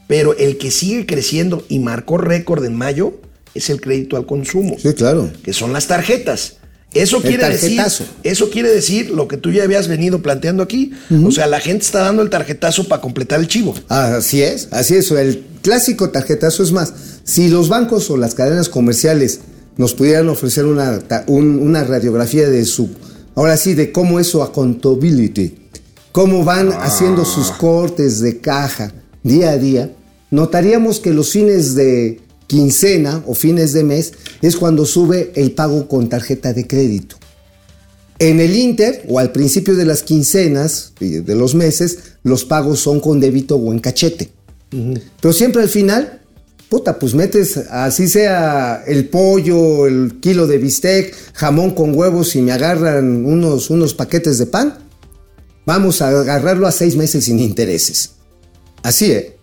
[0.08, 3.16] Pero el que sigue creciendo y marcó récord en mayo
[3.54, 5.30] es el crédito al consumo Sí, claro.
[5.44, 6.58] que son las tarjetas.
[6.94, 8.04] Eso El quiere decir, tarjetazo.
[8.24, 10.92] eso quiere decir lo que tú ya habías venido planteando aquí.
[11.26, 13.74] O sea, la gente está dando el tarjetazo para completar el chivo.
[13.88, 15.10] Así es, así es.
[15.12, 16.94] El clásico tarjetazo es más.
[17.24, 19.40] Si los bancos o las cadenas comerciales
[19.78, 22.90] nos pudieran ofrecer una, un- una radiografía de su,
[23.36, 25.56] ahora sí, de cómo es su accountability,
[26.12, 29.92] cómo van haciendo sus cortes de caja día a día,
[30.30, 35.88] notaríamos que los fines de quincena o fines de mes es cuando sube el pago
[35.88, 37.16] con tarjeta de crédito.
[38.20, 42.80] En el Inter o al principio de las quincenas y de los meses, los pagos
[42.80, 44.30] son con débito o en cachete.
[45.20, 46.21] Pero siempre al final
[46.72, 52.42] puta, pues metes así sea el pollo, el kilo de bistec, jamón con huevos y
[52.42, 54.78] me agarran unos, unos paquetes de pan.
[55.66, 58.12] Vamos a agarrarlo a seis meses sin intereses.
[58.84, 59.38] Así, ¿eh?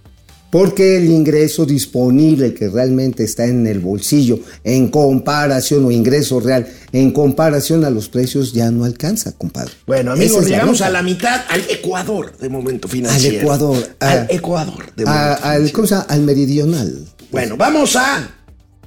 [0.51, 6.67] Porque el ingreso disponible que realmente está en el bolsillo en comparación o ingreso real
[6.93, 9.73] en comparación a los precios ya no alcanza, compadre.
[9.87, 13.37] Bueno, amigos, es llegamos a la mitad, al Ecuador de momento financiero.
[13.37, 14.27] Al Ecuador, Al.
[14.31, 15.73] Ecuador de A- momento al.
[15.73, 16.07] ¿cómo se llama?
[16.09, 17.05] Al meridional.
[17.31, 18.31] Bueno, vamos a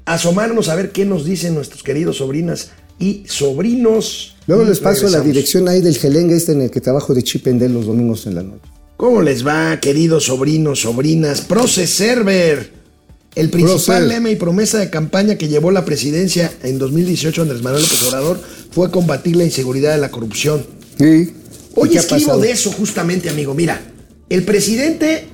[0.06, 4.36] asomarnos a ver qué nos dicen nuestros queridos sobrinas y sobrinos.
[4.48, 7.22] Luego Y les paso la dirección ahí del gelengue este en el que trabajo de
[7.22, 8.64] Chipendel los domingos en la noche.
[9.02, 11.42] ¿Cómo les va, queridos sobrinos, sobrinas?
[11.42, 12.72] Proce Server,
[13.34, 17.82] el principal lema y promesa de campaña que llevó la presidencia en 2018 Andrés Manuel
[17.82, 20.64] López Obrador fue combatir la inseguridad y la corrupción.
[21.00, 21.34] Sí.
[21.74, 23.56] Hoy ¿Y qué ha escribo de eso justamente, amigo.
[23.56, 23.82] Mira,
[24.30, 25.26] el presidente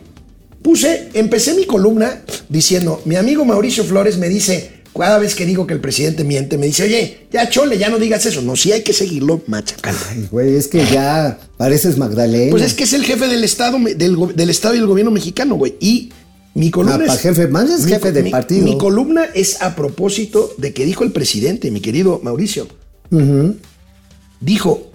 [0.61, 5.65] puse, empecé mi columna diciendo, mi amigo Mauricio Flores me dice, cada vez que digo
[5.67, 8.41] que el presidente miente, me dice, oye, ya chole, ya no digas eso.
[8.41, 9.99] No, sí hay que seguirlo machacando.
[10.09, 12.51] Ay, güey, es que ya pareces Magdalena.
[12.51, 15.55] Pues es que es el jefe del Estado, del, del Estado y el gobierno mexicano,
[15.55, 15.75] güey.
[15.79, 16.11] Y
[16.53, 17.19] mi columna Ah, es.
[17.21, 18.63] jefe, más es mi jefe co- de mi- partido.
[18.63, 22.67] Mi columna es a propósito de que dijo el presidente, mi querido Mauricio.
[24.39, 24.91] Dijo.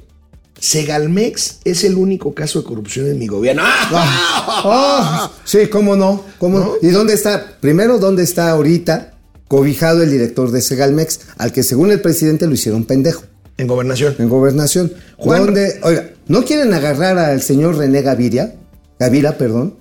[0.61, 3.63] Segalmex es el único caso de corrupción en mi gobierno.
[3.67, 6.73] Ah, sí, cómo no, cómo no.
[6.81, 7.57] ¿Y dónde está?
[7.61, 9.12] Primero, ¿dónde está ahorita
[9.57, 13.25] cobijado el director de Segalmex, al que según el presidente lo hicieron pendejo
[13.59, 14.15] En gobernación.
[14.19, 14.95] en gobernación?
[15.19, 15.79] Juan- ¿Dónde?
[15.83, 18.55] Oiga, ¿no quieren agarrar al señor René Gaviria?
[18.99, 19.75] Gavira, perdón.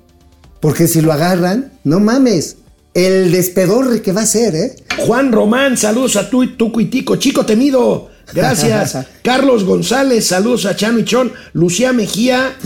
[0.60, 2.58] Porque si lo agarran, no mames.
[2.94, 4.76] El despedorre que va a ser, ¿eh?
[5.08, 7.16] Juan Román, saludos a tú, Tuco y Tico.
[7.16, 8.98] Chico temido, gracias.
[9.24, 11.32] Carlos González, saludos a Chano y Chon.
[11.54, 12.58] Lucía Mejía,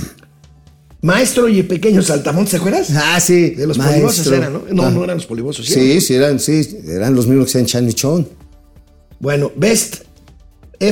[1.05, 2.89] maestro y pequeño saltamontes, ¿te acuerdas?
[2.95, 3.51] Ah, sí.
[3.51, 4.01] De los maestro.
[4.01, 4.63] polivosos eran, ¿no?
[4.71, 4.91] No, Ah.
[4.91, 5.65] no eran los polivosos.
[5.65, 8.27] Sí, sí, eran, sí, eran los mismos que sean Chan y Chon.
[9.19, 10.04] Bueno, Best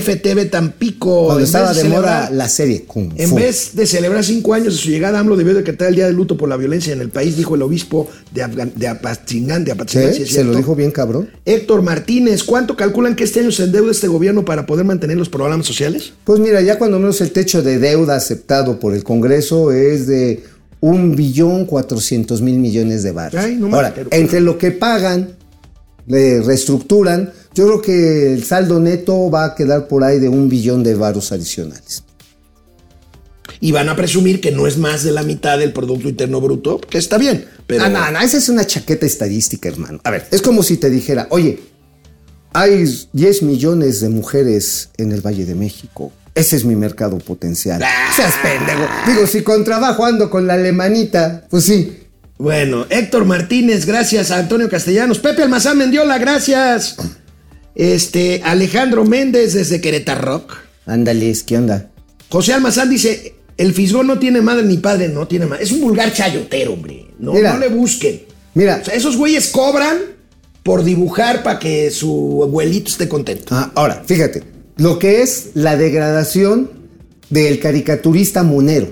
[0.02, 1.26] FTV Tampico.
[1.26, 4.80] Cuando estaba de celebrar- moda la serie Kung En vez de celebrar cinco años de
[4.80, 7.38] su llegada, AMLO debió decretar el día de luto por la violencia en el país,
[7.38, 10.76] dijo el obispo de, Afgan- de Apatzingán, de Apatzingán, Sí, sí es se lo dijo
[10.76, 11.30] bien cabrón.
[11.46, 15.30] Héctor Martínez, ¿cuánto calculan que este año se endeuda este gobierno para poder mantener los
[15.30, 16.14] programas sociales?
[16.24, 20.44] Pues mira, ya cuando menos el techo de deuda aceptado por el Congreso es de
[20.80, 23.42] un billón cuatrocientos mil millones de baros.
[23.42, 25.30] Ay, no Ahora, entre lo que pagan,
[26.08, 30.50] le reestructuran, yo creo que el saldo neto va a quedar por ahí de un
[30.50, 32.04] billón de varos adicionales.
[33.60, 36.80] Y van a presumir que no es más de la mitad del Producto Interno Bruto,
[36.82, 37.86] que está bien, pero...
[37.86, 40.00] Ah, no, no, esa es una chaqueta estadística, hermano.
[40.04, 41.60] A ver, es como si te dijera, oye,
[42.54, 46.12] hay 10 millones de mujeres en el Valle de México.
[46.36, 47.82] Ese es mi mercado potencial.
[48.16, 48.88] Seas pendejo.
[49.08, 52.00] Digo, si con trabajo ando con la alemanita, pues sí.
[52.38, 55.20] Bueno, Héctor Martínez, gracias a Antonio Castellanos.
[55.20, 56.98] Pepe Almazán Mendiola, gracias.
[57.76, 60.58] Este, Alejandro Méndez desde Querétaro Rock.
[60.86, 61.90] Ándales, ¿qué onda?
[62.30, 65.64] José Almazán dice, el fisgón no tiene madre ni padre, no tiene madre.
[65.64, 67.08] Es un vulgar chayotero, hombre.
[67.20, 67.54] No, Mira.
[67.54, 68.22] no le busquen.
[68.54, 68.80] Mira.
[68.82, 69.98] O sea, esos güeyes cobran
[70.64, 73.46] por dibujar para que su abuelito esté contento.
[73.52, 74.44] Ah, ahora, fíjate,
[74.78, 76.72] lo que es la degradación
[77.30, 78.88] del caricaturista monero.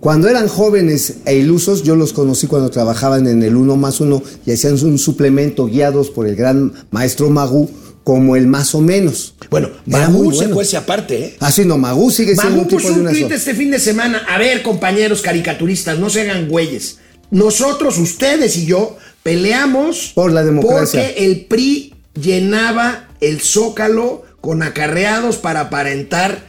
[0.00, 4.22] Cuando eran jóvenes e ilusos, yo los conocí cuando trabajaban en el Uno más Uno
[4.46, 7.68] y hacían un suplemento guiados por el gran maestro Magú,
[8.08, 9.34] como el más o menos.
[9.50, 10.54] Bueno, Magú se bueno.
[10.54, 11.36] cuece aparte, ¿eh?
[11.40, 13.34] Así no, Magú sigue siendo un tipo puso de un una tweet sola.
[13.34, 14.22] este fin de semana.
[14.26, 17.00] A ver, compañeros caricaturistas, no se hagan güeyes.
[17.30, 21.02] Nosotros, ustedes y yo, peleamos Por la democracia.
[21.02, 26.46] Porque el PRI llenaba el zócalo con acarreados para aparentar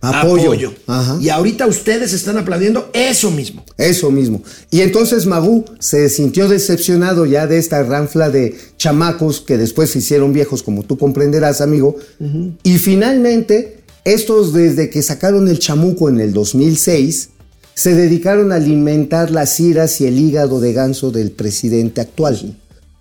[0.00, 0.44] Apoyo.
[0.52, 0.74] apoyo.
[0.86, 1.18] Ajá.
[1.20, 3.64] Y ahorita ustedes están aplaudiendo eso mismo.
[3.76, 4.42] Eso mismo.
[4.70, 9.98] Y entonces Magú se sintió decepcionado ya de esta ranfla de chamacos que después se
[10.00, 11.96] hicieron viejos, como tú comprenderás, amigo.
[12.62, 17.30] Y finalmente, estos desde que sacaron el chamuco en el 2006,
[17.74, 22.56] se dedicaron a alimentar las iras y el hígado de ganso del presidente actual.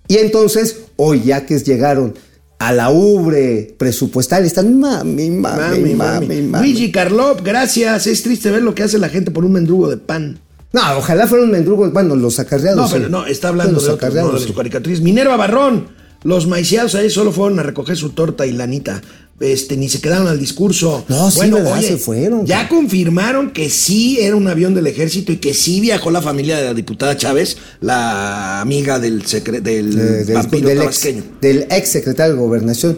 [0.08, 2.14] Y entonces, hoy ya que llegaron
[2.60, 6.68] a la ubre presupuestal, están mami, mami, mami, mami.
[6.68, 8.08] Luigi Carlop, gracias.
[8.08, 10.40] Es triste ver lo que hace la gente por un mendrugo de pan.
[10.72, 12.92] No, ojalá fueran mendrugos, bueno, los acarreados.
[12.92, 14.48] No, pero no, está hablando Los de, no, sí.
[14.48, 15.04] los caricaturistas.
[15.04, 15.88] Minerva Barrón,
[16.24, 19.02] los maiciados ahí solo fueron a recoger su torta y lanita.
[19.40, 21.04] Este, ni se quedaron al discurso.
[21.10, 21.82] No, sí, ¿verdad?
[21.82, 22.46] Se fueron.
[22.46, 26.56] Ya confirmaron que sí era un avión del ejército y que sí viajó la familia
[26.58, 31.24] de la diputada Chávez, la amiga del, secre- del Eh, del, vampiro del ex, tabasqueño.
[31.42, 32.98] del ex secretario de gobernación.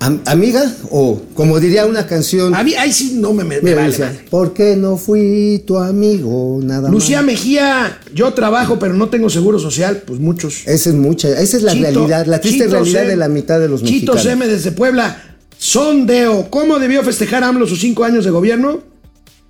[0.00, 2.54] Am- amiga, o como diría una canción.
[2.54, 4.20] A mí, ahí sí no me, me, Mira, vale.
[4.28, 6.60] ¿Por qué no fui tu amigo?
[6.62, 7.26] Nada Lucía más.
[7.26, 10.02] Mejía, yo trabajo, pero no tengo seguro social.
[10.04, 10.62] Pues muchos.
[10.66, 13.60] Esa es mucha, esa es la Chito- realidad, la triste Chito realidad de la mitad
[13.60, 14.22] de los Chito mexicanos.
[14.22, 15.23] Seme desde Puebla.
[15.68, 16.50] Sondeo.
[16.50, 18.82] ¿Cómo debió festejar AMLO sus cinco años de gobierno?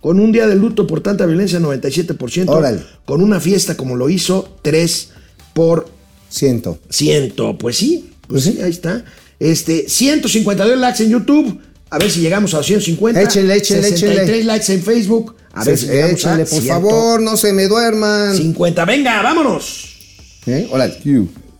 [0.00, 2.48] Con un día de luto por tanta violencia, 97%.
[2.50, 2.80] Órale.
[3.04, 5.08] Con una fiesta como lo hizo, 3
[5.54, 5.88] por
[6.28, 6.78] Siento.
[6.88, 7.58] ciento.
[7.58, 9.04] Pues sí, pues Pues sí, ahí está.
[9.40, 11.58] Este, 152 likes en YouTube.
[11.90, 13.20] A ver si llegamos a los 150.
[13.20, 14.44] Échenle, échenle, 63 échenle.
[14.44, 15.34] likes en Facebook.
[15.52, 16.74] A ver si llegamos Échenle, a por 150.
[16.74, 18.36] favor, no se me duerman.
[18.36, 18.84] 50.
[18.84, 19.96] Venga, vámonos.
[20.46, 20.68] ¿Eh?
[20.70, 20.94] Órale.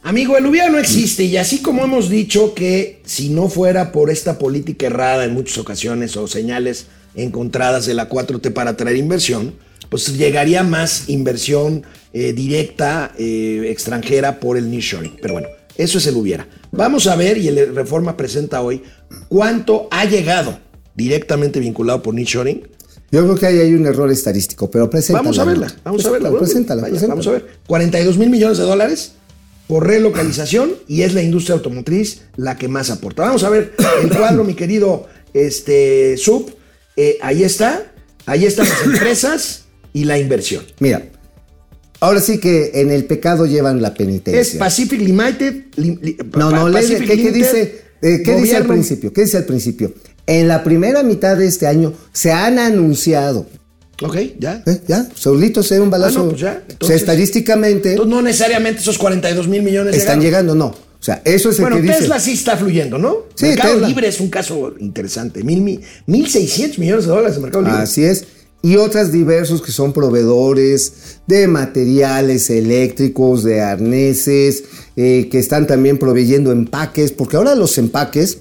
[0.04, 4.10] Amigo, el hubiera no existe y así como hemos dicho que si no fuera por
[4.10, 9.54] esta política errada en muchas ocasiones o señales encontradas de la 4T para atraer inversión,
[9.88, 15.16] pues llegaría más inversión eh, directa eh, extranjera por el nearshoring.
[15.22, 15.48] Pero bueno,
[15.78, 16.46] eso es el hubiera.
[16.70, 18.82] Vamos a ver, y el Reforma presenta hoy,
[19.28, 20.58] cuánto ha llegado
[20.94, 22.68] directamente vinculado por nearshoring
[23.10, 25.22] Yo creo que ahí hay un error estadístico, pero preséntala.
[25.22, 26.30] Vamos a verla, vamos a verla.
[26.30, 26.88] preséntala.
[27.08, 27.46] Vamos a ver.
[27.66, 29.14] 42 mil millones de dólares
[29.66, 33.22] por relocalización y es la industria automotriz la que más aporta.
[33.22, 36.54] Vamos a ver el cuadro, mi querido este, Sub.
[36.96, 37.92] Eh, ahí está,
[38.26, 40.64] ahí están las empresas y la inversión.
[40.80, 41.06] Mira,
[42.00, 44.40] ahora sí que en el pecado llevan la penitencia.
[44.40, 45.54] Es Pacific Limited.
[45.76, 47.82] li- li- No, no, Pacific ¿qué, dice?
[48.02, 49.12] eh, ¿Qué dice al principio?
[49.12, 49.92] ¿Qué dice al principio?
[50.26, 53.46] En la primera mitad de este año se han anunciado.
[54.02, 54.62] Ok, ya.
[54.66, 54.80] ¿eh?
[54.88, 55.08] ¿Ya?
[55.14, 56.20] Solito se un balazo.
[56.20, 60.20] Ah, no, pues ya, o sea, estadísticamente Entonces, no necesariamente esos 42 mil millones están
[60.20, 60.46] llegaron.
[60.46, 60.66] llegando, no.
[60.66, 61.98] O sea, eso es el Bueno, que dice.
[61.98, 63.24] Tesla sí está fluyendo, ¿no?
[63.34, 63.88] Sí, Mercado Tesla.
[63.88, 65.44] Libre es un caso interesante.
[65.44, 67.82] Mil, mil, 1.600 millones de dólares de Mercado Libre.
[67.82, 68.24] Así es.
[68.62, 74.64] Y otras diversos que son proveedores de materiales eléctricos, de arneses,
[74.96, 78.38] eh, que están también proveyendo empaques, porque ahora los empaques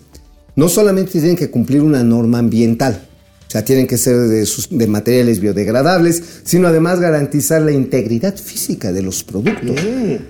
[0.55, 3.05] no solamente tienen que cumplir una norma ambiental,
[3.53, 8.91] sea, tienen que ser de, sus- de materiales biodegradables, sino además garantizar la integridad física
[8.91, 9.75] de los productos.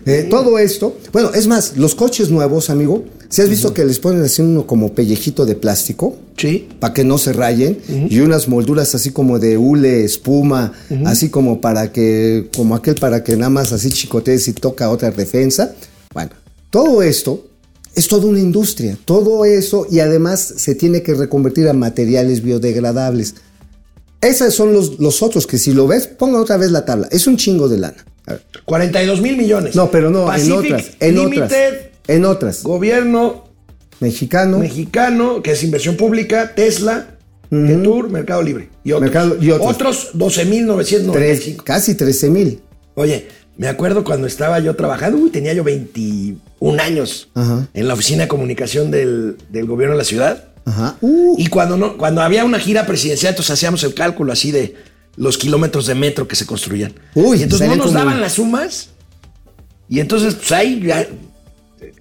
[0.05, 3.97] Eh, todo esto, bueno, es más, los coches nuevos, amigo, si has visto que les
[3.99, 6.17] ponen así uno como pellejito de plástico?
[6.37, 6.67] Sí.
[6.79, 7.77] para que no se rayen
[8.09, 10.73] y unas molduras así como de hule, espuma,
[11.05, 15.11] así como para que, como aquel para que nada más así chicotees y toca otra
[15.11, 15.73] defensa.
[16.13, 16.31] Bueno,
[16.71, 17.45] todo esto
[17.95, 23.35] es toda una industria, todo eso y además se tiene que reconvertir a materiales biodegradables.
[24.21, 27.27] Esos son los, los otros que si lo ves, ponga otra vez la tabla, es
[27.27, 28.05] un chingo de lana.
[28.25, 28.43] A ver.
[28.65, 29.75] 42 mil millones.
[29.75, 31.73] No, pero no, en otras, en otras, Limited,
[32.07, 32.63] en otras.
[32.63, 33.43] Gobierno
[33.99, 37.17] Mexicano, mexicano, que es inversión pública, Tesla,
[37.49, 38.69] Tour, Mercado Libre.
[38.83, 39.09] Y otros.
[39.11, 39.69] Mercado- y otros.
[39.75, 41.63] Otros 12 mil tres- 995.
[41.63, 42.59] casi 13 mil.
[42.95, 43.27] Oye,
[43.57, 45.63] me acuerdo cuando estaba yo trabajando, uy, tenía yo
[46.71, 47.67] 21 años Ajá.
[47.73, 50.45] en la oficina de comunicación del, del gobierno de la ciudad.
[50.65, 50.97] Ajá.
[51.01, 54.75] Uh, Y cuando, no, cuando había una gira presidencial, entonces hacíamos el cálculo así de
[55.17, 56.93] los kilómetros de metro que se construían.
[57.15, 58.89] Uy, y entonces no nos como- daban las sumas.
[59.89, 61.05] Y entonces, pues ahí, ya,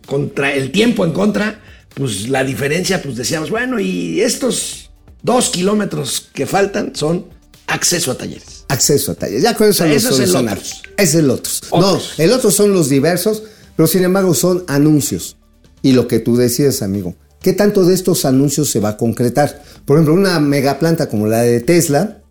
[0.06, 1.60] contra el tiempo en contra,
[1.94, 4.90] pues la diferencia, pues decíamos, bueno, y estos
[5.22, 7.26] dos kilómetros que faltan son
[7.66, 8.64] acceso a talleres.
[8.68, 9.42] acceso a talleres.
[9.42, 10.48] Ya con eso O sea, eso es el.
[10.96, 11.14] Es.
[11.16, 11.62] Otros.
[11.72, 13.42] No, el otro son los diversos,
[13.76, 15.36] pero sin embargo son anuncios.
[15.82, 19.62] Y lo que tú decías, amigo, ¿qué tanto de estos anuncios se va a concretar?
[19.84, 22.22] Por ejemplo, una megaplanta como la de Tesla,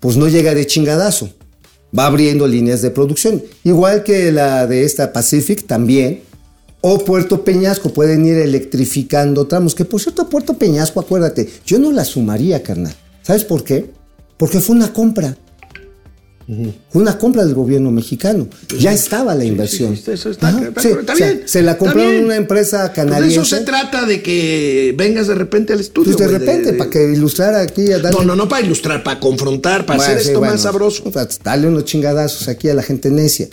[0.00, 1.30] pues no llega de chingadazo.
[1.96, 3.42] Va abriendo líneas de producción.
[3.64, 6.22] Igual que la de esta Pacific también.
[6.80, 9.74] O Puerto Peñasco pueden ir electrificando tramos.
[9.74, 12.94] Que por cierto, Puerto Peñasco, acuérdate, yo no la sumaría, carnal.
[13.22, 13.90] ¿Sabes por qué?
[14.36, 15.36] Porque fue una compra.
[16.92, 18.48] Una compra del gobierno mexicano.
[18.78, 19.96] ya estaba la inversión.
[19.96, 22.78] sí, eso está- Ajá, está- sí, está o sea, bien, se la compraron una empresa
[22.78, 23.34] Pues de canadiense.
[23.40, 26.16] eso se trata de que vengas de repente al estudio.
[26.16, 28.18] Pues de repente, de- para que ilustrara aquí a darle.
[28.18, 31.04] No, no, no para ilustrar, para confrontar, para Bueno, hacer esto bueno, más sabroso.
[31.04, 33.48] pues, Dale unos chingadazos aquí a la gente necia.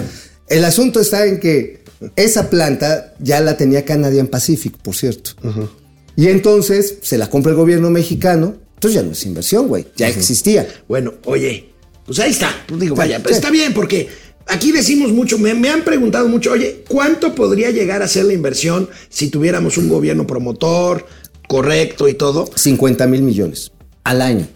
[0.47, 1.83] El asunto está en que
[2.15, 5.31] esa planta ya la tenía Canadian Pacific, por cierto.
[6.15, 8.55] Y entonces se la compra el gobierno mexicano.
[8.75, 9.85] Entonces ya no es inversión, güey.
[9.97, 10.65] Ya existía.
[10.87, 11.69] Bueno, oye,
[12.05, 12.49] pues ahí está.
[12.67, 14.07] Pues digo, vaya, pues está bien, porque
[14.47, 18.33] aquí decimos mucho, me, me han preguntado mucho, oye, ¿cuánto podría llegar a ser la
[18.33, 21.05] inversión si tuviéramos un gobierno promotor,
[21.47, 22.49] correcto y todo?
[22.55, 23.71] 50 mil millones
[24.03, 24.47] al año.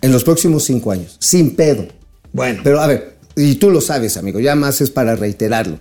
[0.00, 1.16] En los próximos cinco años.
[1.18, 1.86] Sin pedo.
[2.32, 5.80] Bueno, Pero a ver, y tú lo sabes, amigo, ya más es para reiterarlo.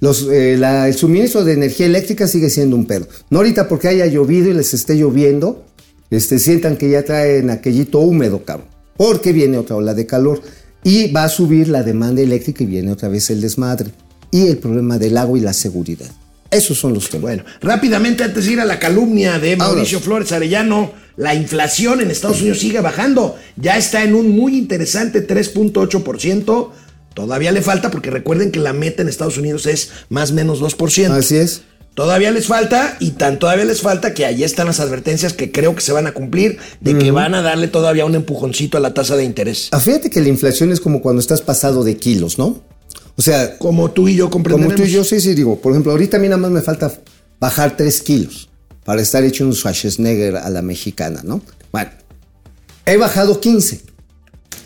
[0.00, 3.08] Los, eh, la- el suministro de energía eléctrica sigue siendo un pedo.
[3.30, 5.64] No ahorita porque haya llovido y les esté lloviendo,
[6.10, 8.68] este, sientan que ya traen aquellito húmedo, cabrón.
[8.96, 10.42] Porque viene otra ola de calor
[10.82, 13.90] y va a subir la demanda eléctrica y viene otra vez el desmadre.
[14.30, 16.10] Y el problema del agua y la seguridad.
[16.50, 17.22] Esos son los temas.
[17.22, 20.00] Bueno, rápidamente antes de ir a la calumnia de Mauricio.
[20.00, 23.36] Flores Arellano, la inflación en Estados Unidos sigue bajando.
[23.56, 26.70] Ya está en un muy interesante 3.8%.
[27.14, 30.60] Todavía le falta porque recuerden que la meta en Estados Unidos es más o menos
[30.60, 31.10] 2%.
[31.10, 31.62] Así es.
[31.96, 35.74] Todavía les falta y tan todavía les falta que ahí están las advertencias que creo
[35.74, 38.92] que se van a cumplir de que van a darle todavía un empujoncito a la
[38.92, 39.70] tasa de interés.
[39.72, 42.62] Ah, Fíjate que la inflación es como cuando estás pasado de kilos, ¿no?
[43.16, 44.74] O sea, Como tú y yo comprendemos.
[44.74, 46.60] como tú y yo, sí, sí, digo, por ejemplo, ahorita a mí nada más me
[46.60, 46.92] falta
[47.40, 48.50] bajar 3 kilos
[48.84, 51.40] para estar hecho un Schwarzenegger a la mexicana, ¿no?
[51.72, 51.90] Bueno,
[52.84, 53.80] he bajado 15.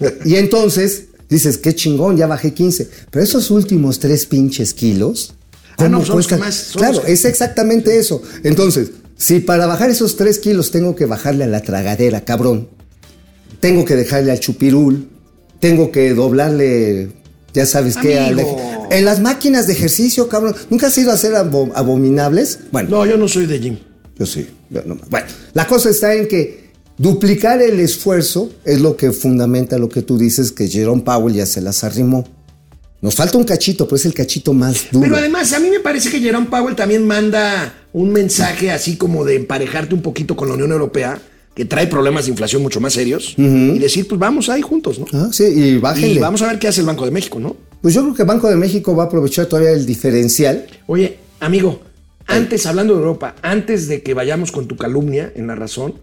[0.24, 2.90] Y entonces dices, qué chingón, ya bajé 15.
[3.12, 5.34] Pero esos últimos 3 pinches kilos,
[5.78, 6.00] Ah, no,
[6.38, 8.22] más- claro, es exactamente eso.
[8.44, 12.68] Entonces, si para bajar esos 3 kilos tengo que bajarle a la tragadera, cabrón,
[13.60, 15.08] tengo que dejarle al chupirul,
[15.58, 17.10] tengo que doblarle,
[17.52, 18.56] ya sabes qué, al Amigo.
[18.90, 20.54] de- en las máquinas de ejercicio, cabrón.
[20.70, 22.58] ¿Nunca has ido a hacer abo- abominables?
[22.72, 23.78] Bueno, No, yo no soy de Jim.
[24.18, 24.46] yo sí.
[24.70, 29.78] yo no- bueno, la cosa está en que duplicar el esfuerzo es lo que fundamenta
[29.78, 32.26] lo que tú dices, que Jerome Powell ya se las arrimó.
[33.02, 35.04] Nos falta un cachito, pero es el cachito más duro.
[35.04, 39.24] Pero además, a mí me parece que Jerome Powell también manda un mensaje así como
[39.24, 41.20] de emparejarte un poquito con la Unión Europea,
[41.54, 45.06] que trae problemas de inflación mucho más serios, y decir, pues vamos ahí juntos, ¿no?
[45.12, 46.14] Ah, sí, y bájenle.
[46.14, 47.56] Y vamos a ver qué hace el Banco de México, ¿no?
[47.80, 50.66] Pues yo creo que Banco de México va a aprovechar todavía el diferencial.
[50.86, 51.80] Oye, amigo,
[52.26, 55.94] antes, hablando de Europa, antes de que vayamos con tu calumnia en la razón,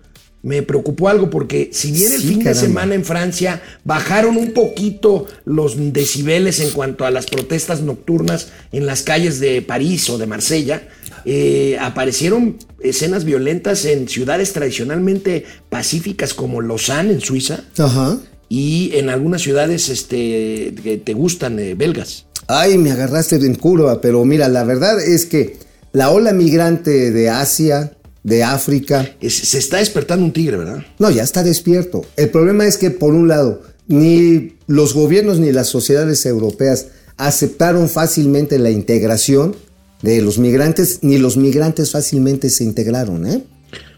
[0.47, 4.53] me preocupó algo porque si bien el Sí, fin de semana en Francia bajaron un
[4.53, 10.17] poquito los decibeles en cuanto a las protestas nocturnas en las calles de París o
[10.17, 10.87] de Marsella,
[11.25, 18.17] eh, aparecieron escenas violentas en ciudades tradicionalmente pacíficas como Lausanne en Suiza Ajá.
[18.47, 22.25] y en algunas ciudades este, que te gustan, eh, belgas.
[22.47, 25.57] Ay, me agarraste en curva, pero mira, la verdad es que
[25.91, 27.96] la ola migrante de Asia,
[28.27, 30.85] de África, se está despertando un tigre, ¿verdad?
[30.99, 32.05] no, ya está despierto.
[32.17, 37.87] El problema es que, por un lado, ni los gobiernos ni las sociedades europeas aceptaron
[37.87, 39.55] fácilmente la integración
[40.01, 43.43] de los migrantes, ni los migrantes fácilmente se integraron, ¿eh?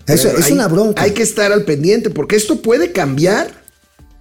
[0.05, 1.01] Eso es hay- una bronca.
[1.01, 3.63] Hay que estar al pendiente porque esto puede cambiar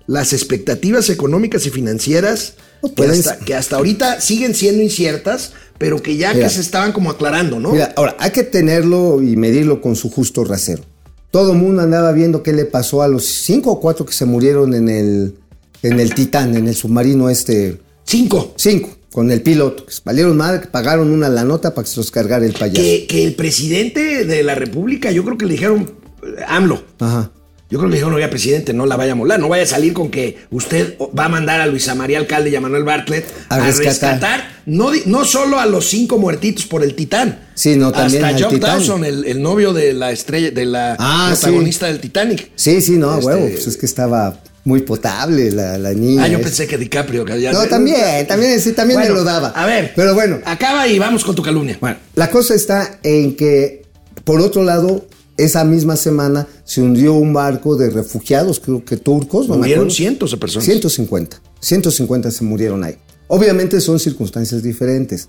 [0.07, 6.03] las expectativas económicas y financieras No que, hasta, que hasta ahorita siguen siendo inciertas, pero
[6.03, 6.47] que ya Mira.
[6.47, 7.73] que se estaban como aclarando, ¿no?
[7.73, 10.83] Mira, ahora, hay que tenerlo y medirlo con su justo rasero.
[11.31, 14.25] Todo el mundo andaba viendo qué le pasó a los cinco o cuatro que se
[14.25, 15.35] murieron en el,
[15.83, 17.79] en el Titán, en el submarino este.
[18.05, 18.55] Cinco.
[18.57, 19.85] Cinco, con el piloto.
[19.87, 22.83] Que valieron madre, que pagaron una la nota para que se los cargara el payaso.
[22.83, 27.31] Que, que el presidente de la República, yo creo que le dijeron, eh, AMLO, Ajá.
[27.71, 29.67] Yo creo que le dijeron, oiga, presidente, no la vaya a molar, no vaya a
[29.67, 33.27] salir con que usted va a mandar a Luisa María Alcalde y a Manuel Bartlett
[33.51, 33.85] A a, rescatar.
[34.15, 38.37] rescatar, no, no solo a los cinco muertitos por el Titán, Sí, no, también hasta
[38.37, 38.77] al Jock Titanic.
[38.79, 42.51] Dawson, el, el novio de la estrella, de la Ah, protagonista del Titanic.
[42.55, 43.49] Sí, sí, no, Este- huevo.
[43.51, 46.25] Pues es que estaba muy potable la, la niña.
[46.25, 47.25] Ah, yo pensé que DiCaprio.
[47.25, 49.49] que ya- No, también, también, sí, también Bueno, me lo daba.
[49.49, 51.77] A ver, Pero bueno, acaba y vamos con tu calumnia.
[51.81, 53.83] Bueno, la cosa está en que,
[54.25, 55.07] por otro lado,
[55.39, 59.49] esa misma semana se hundió un barco de refugiados, creo que turcos.
[59.49, 60.67] no Murieron cientos de personas.
[60.67, 61.41] 150.
[61.61, 62.97] 150 se murieron ahí.
[63.29, 65.29] Obviamente son circunstancias diferentes.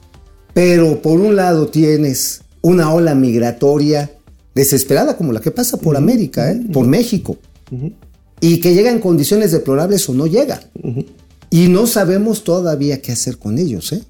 [0.54, 4.12] Pero por un lado tienes una ola migratoria
[4.56, 6.60] desesperada como la que pasa por América, ¿eh?
[6.74, 7.38] por México.
[8.42, 10.60] Y que llega en condiciones deplorables o no llega.
[11.52, 14.04] Y no sabemos todavía qué hacer con ellos, ¿eh?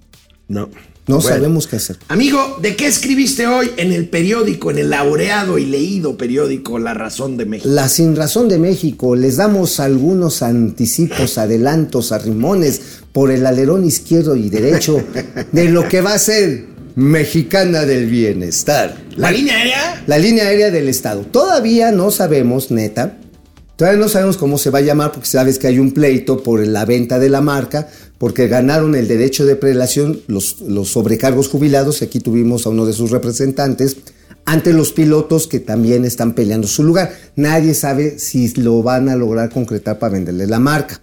[0.47, 0.69] No.
[1.09, 1.29] No Bueno.
[1.37, 1.97] sabemos qué hacer.
[2.07, 6.93] Amigo, ¿de qué escribiste hoy en el periódico, en el laureado y leído periódico La
[6.93, 7.67] Razón de México?
[7.73, 12.81] La Sin Razón de México, les damos algunos anticipos, adelantos, arrimones
[13.11, 15.03] por el alerón izquierdo y derecho
[15.51, 18.95] de lo que va a ser Mexicana del Bienestar.
[19.17, 20.03] ¿La línea aérea?
[20.05, 21.21] La línea aérea del Estado.
[21.21, 23.17] Todavía no sabemos, neta,
[23.77, 26.65] todavía no sabemos cómo se va a llamar porque sabes que hay un pleito por
[26.67, 27.87] la venta de la marca,
[28.19, 32.93] porque ganaron el derecho de prelación los, sobrecargos jubilados, y aquí tuvimos a uno de
[32.93, 33.97] sus representantes,
[34.45, 37.13] ante los pilotos que también están peleando su lugar.
[37.35, 41.01] Nadie sabe si lo van a lograr concretar para venderle la marca.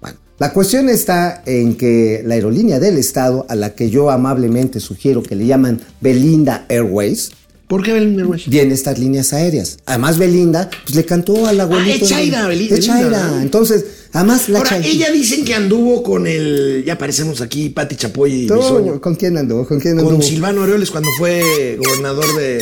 [0.00, 4.80] Bueno, la cuestión está en que la aerolínea del Estado, a la que yo amablemente
[4.80, 7.30] sugiero que le llaman Belinda Airways,
[7.70, 8.48] ¿Por qué Belinda Airways?
[8.48, 9.78] viene estas líneas aéreas.
[9.86, 11.98] Además, Belinda, pues le cantó al abuelito.
[12.00, 13.42] Ah, es Chaira, Beli- Es Belinda, Chaira.
[13.42, 16.82] Entonces, además la Ahora, Chaira- ella dicen que anduvo con el.
[16.84, 19.00] Ya parecemos aquí, Pati Chapoy y Tú, Bisoño.
[19.00, 19.64] ¿Con quién andó?
[19.66, 20.10] ¿Con quién andó?
[20.10, 22.58] Con Silvano Aureoles cuando fue gobernador de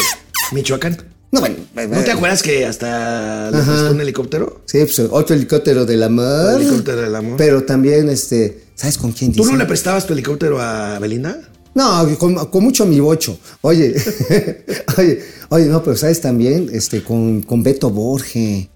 [0.53, 0.97] Michoacán.
[1.31, 1.57] No, bueno.
[1.75, 4.63] ¿No te acuerdas que hasta le prestó un helicóptero?
[4.67, 6.55] Sí, pues otro helicóptero del amor.
[6.61, 7.35] El helicóptero del amor.
[7.37, 9.53] Pero también, este, ¿sabes con quién ¿Tú dice?
[9.53, 11.48] no le prestabas tu helicóptero a Belinda?
[11.79, 13.39] No, con, con mucho mi bocho.
[13.61, 13.95] Oye,
[14.99, 18.69] oye, oye, no, pero sabes también, este, con, con Beto Borge.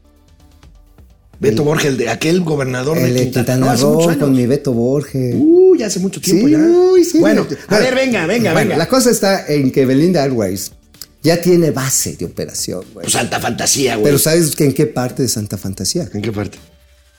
[1.41, 5.35] Beto Borges, el de aquel gobernador El de de Quintana, Roo, con mi Beto Borge.
[5.35, 6.59] Uh, ya hace mucho tiempo Sí, ya.
[6.61, 7.19] uy, sí.
[7.19, 8.79] bueno, a ver, venga, venga, bueno, venga.
[8.79, 10.71] La cosa está en que Belinda Airways
[11.25, 13.03] ya tiene base de operación, güey.
[13.03, 14.05] Pues Santa fantasía, güey.
[14.05, 16.09] Pero ¿sabes que en qué parte de Santa Fantasía?
[16.15, 16.59] ¿En qué parte?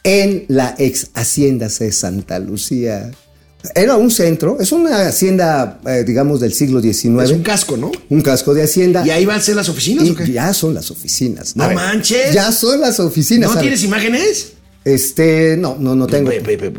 [0.05, 3.11] En la ex hacienda de Santa Lucía.
[3.75, 7.23] Era un centro, es una hacienda, eh, digamos, del siglo XIX.
[7.23, 7.91] Es un casco, ¿no?
[8.09, 9.05] un casco de hacienda.
[9.05, 10.29] ¿Y ahí van a ser las oficinas Y o qué?
[10.31, 11.55] ya son las oficinas.
[11.55, 12.33] No A ver, manches.
[12.33, 13.53] Ya son las oficinas.
[13.55, 14.49] ¿No tienes imágenes?
[14.85, 16.29] Este, no, no, no tengo.
[16.29, 16.73] Pe- pe- pe-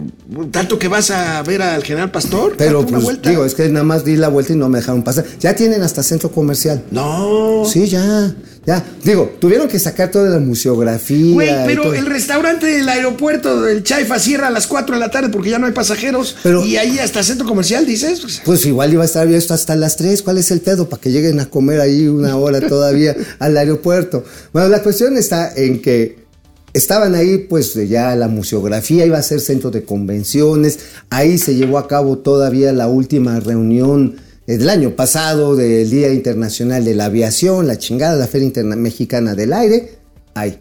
[0.50, 2.54] Tanto que vas a ver al general Pastor.
[2.58, 3.30] Pero pues vuelta.
[3.30, 5.24] digo, es que nada más di la vuelta y no me dejaron pasar.
[5.40, 6.84] Ya tienen hasta centro comercial.
[6.90, 7.62] No.
[7.64, 8.34] Sí, ya,
[8.66, 8.84] ya.
[9.02, 11.34] Digo, tuvieron que sacar toda la museografía.
[11.34, 15.28] Güey, pero el restaurante del aeropuerto del Chaifa cierra a las 4 de la tarde
[15.28, 16.36] porque ya no hay pasajeros.
[16.42, 18.20] Pero- y ahí hasta centro comercial, dices.
[18.20, 20.22] Pues, Pues igual iba a estar abierto hasta las 3.
[20.22, 20.88] ¿Cuál es el pedo?
[20.88, 24.24] Para que lleguen a comer ahí una hora todavía al aeropuerto.
[24.52, 26.24] Bueno, la cuestión está en que
[26.72, 30.78] estaban ahí, pues ya la museografía iba a ser centro de convenciones.
[31.10, 36.84] Ahí se llevó a cabo todavía la última reunión del año pasado del Día Internacional
[36.84, 39.98] de la Aviación, la chingada, la Feria Interna- Mexicana del Aire.
[40.34, 40.58] Ahí.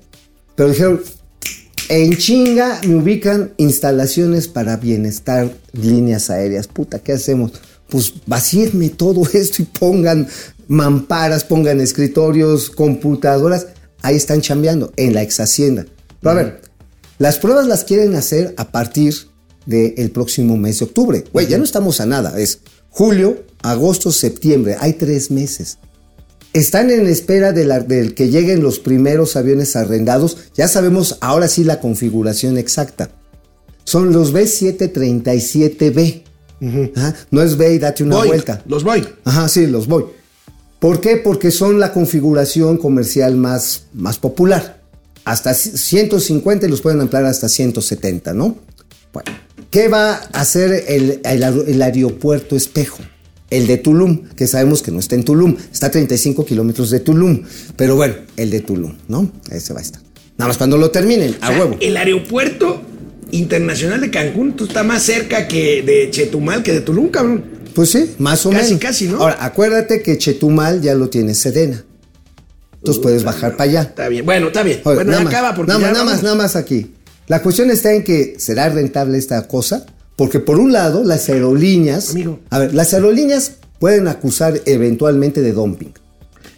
[0.55, 1.01] Pero dijeron,
[1.89, 6.67] en chinga me ubican instalaciones para bienestar, líneas aéreas.
[6.67, 7.51] Puta, ¿qué hacemos?
[7.89, 10.27] Pues vacíenme todo esto y pongan
[10.67, 13.67] mamparas, pongan escritorios, computadoras.
[14.01, 15.85] Ahí están chambeando, en la ex hacienda.
[16.21, 16.61] Pero a ver,
[17.19, 19.13] las pruebas las quieren hacer a partir
[19.65, 21.23] del próximo mes de octubre.
[21.31, 22.37] Güey, ya no estamos a nada.
[22.39, 22.59] Es
[22.89, 24.75] julio, agosto, septiembre.
[24.79, 25.77] Hay tres meses.
[26.53, 30.37] Están en espera de la- del que lleguen los primeros aviones arrendados.
[30.55, 33.09] Ya sabemos ahora sí la configuración exacta.
[33.85, 36.23] Son los B737B.
[36.95, 38.61] Ajá, No es ve y date una vuelta.
[38.67, 39.05] Los voy.
[39.25, 40.05] Ajá, sí, los voy.
[40.79, 41.17] ¿Por qué?
[41.17, 44.81] Porque son la configuración comercial más, más popular.
[45.25, 48.57] Hasta 150 y los pueden ampliar hasta 170, ¿no?
[49.13, 49.31] Bueno,
[49.71, 52.99] ¿qué va a hacer el, el aer- el aeropuerto espejo?
[53.53, 56.99] El de Tulum, que sabemos que no está en Tulum, está a 35 kilómetros de
[57.01, 57.43] Tulum.
[57.75, 59.31] Pero bueno, el de Tulum, ¿no?
[59.51, 60.01] Ese va a estar.
[60.39, 61.77] Nada más cuando lo terminen, a O sea, huevo.
[61.79, 62.81] El aeropuerto
[63.29, 67.43] internacional de Cancún tú, está más cerca que de Chetumal que de Tulum, cabrón.
[67.75, 68.79] Pues sí, más o Casi, menos.
[68.81, 69.17] casi, ¿no?
[69.17, 71.85] Ahora, acuérdate que Chetumal ya lo tiene Sedena.
[72.77, 73.81] Entonces puedes bajar para allá.
[73.83, 74.25] Está bien.
[74.25, 74.81] Bueno, está bien.
[74.83, 76.91] Oye, bueno, nada ya más, acaba porque nada, ya nada más, nada más aquí.
[77.27, 79.85] La cuestión está en que será rentable esta cosa,
[80.15, 82.39] porque por un lado las aerolíneas, Amigo.
[82.49, 85.91] a ver, las aerolíneas pueden acusar eventualmente de dumping.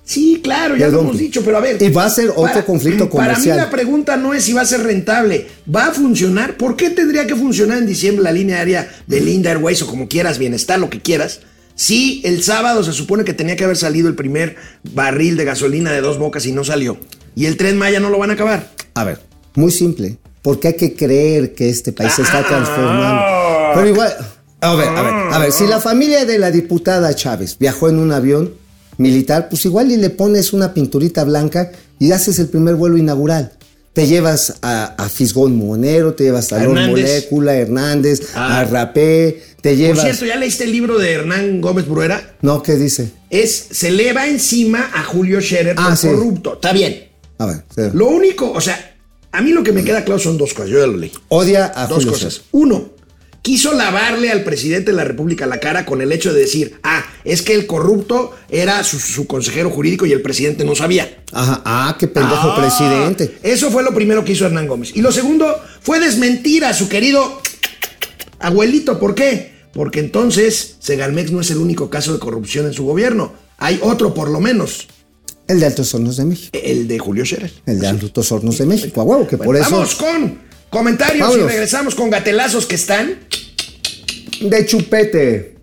[0.04, 1.82] Sí, claro, ya lo hemos dicho, pero a ver.
[1.82, 3.58] Y va a ser otro conflicto Para comercial.
[3.58, 6.58] mí la pregunta no es si va a ser rentable, va a funcionar.
[6.58, 10.08] ¿Por qué tendría que funcionar en diciembre la línea aérea de Linda Airways o como
[10.08, 11.40] quieras, bienestar, lo que quieras?
[11.74, 14.58] Si el sábado se supone que tenía que haber salido el primer
[14.94, 16.98] barril de gasolina de dos bocas y no salió.
[17.36, 18.70] Y el tren Maya no lo van a acabar.
[18.94, 19.20] A ver,
[19.56, 22.48] muy simple, porque hay que creer que este país se está Ah.
[22.48, 23.45] transformando.
[23.76, 24.14] Pero igual,
[24.62, 28.00] a ver, a ver, a ver, si la familia de la diputada Chávez viajó en
[28.00, 28.54] un avión
[28.98, 33.52] militar, pues igual y le pones una pinturita blanca y haces el primer vuelo inaugural.
[33.94, 36.90] Te llevas a, a Fisgón Monero, te llevas a Lord Hernández.
[37.06, 38.60] Molécula, Hernández, Ah.
[38.60, 40.02] a Rapé, te Por llevas.
[40.02, 42.36] cierto, ¿ya leíste el libro de Hernán Gómez Bruera?
[42.42, 43.12] No, ¿qué dice?
[43.30, 46.08] Es, se le va encima a Julio Scherer Ah, por sí.
[46.10, 46.54] corrupto.
[46.56, 47.06] Está bien.
[47.38, 47.82] A ver, sí.
[47.94, 48.96] Lo único, o sea,
[49.32, 50.72] a mí lo que me queda claro son dos cosas.
[50.72, 51.12] Yo ya lo leí.
[51.30, 52.42] odia a Dos Julio cosas.
[52.52, 52.90] Uno,
[53.46, 57.06] quiso lavarle al presidente de la República la cara con el hecho de decir, ah,
[57.24, 61.24] es que el corrupto era su, su consejero jurídico y el presidente no sabía.
[61.32, 63.38] Ajá, ah, qué pendejo Ah, presidente.
[63.44, 64.94] Eso fue lo primero que hizo Hernán Gómez.
[64.96, 65.46] Y lo segundo
[65.80, 67.40] fue desmentir a su querido
[68.40, 69.00] abuelito.
[69.00, 69.54] ¿Por qué?
[69.74, 73.34] Porque entonces Segalmex no es el único caso de corrupción en su gobierno.
[73.60, 74.88] Hay otro por lo menos,
[75.48, 76.50] El de Altos Hornos de México.
[76.52, 77.52] el de Julio Scherer.
[77.68, 79.70] El de Altos Hornos de México, a huevo, que por eso.
[79.70, 80.40] Vamos con
[80.76, 81.46] comentarios Vámonos.
[81.46, 83.16] y regresamos con gatelazos que están.
[84.42, 85.56] De chupete.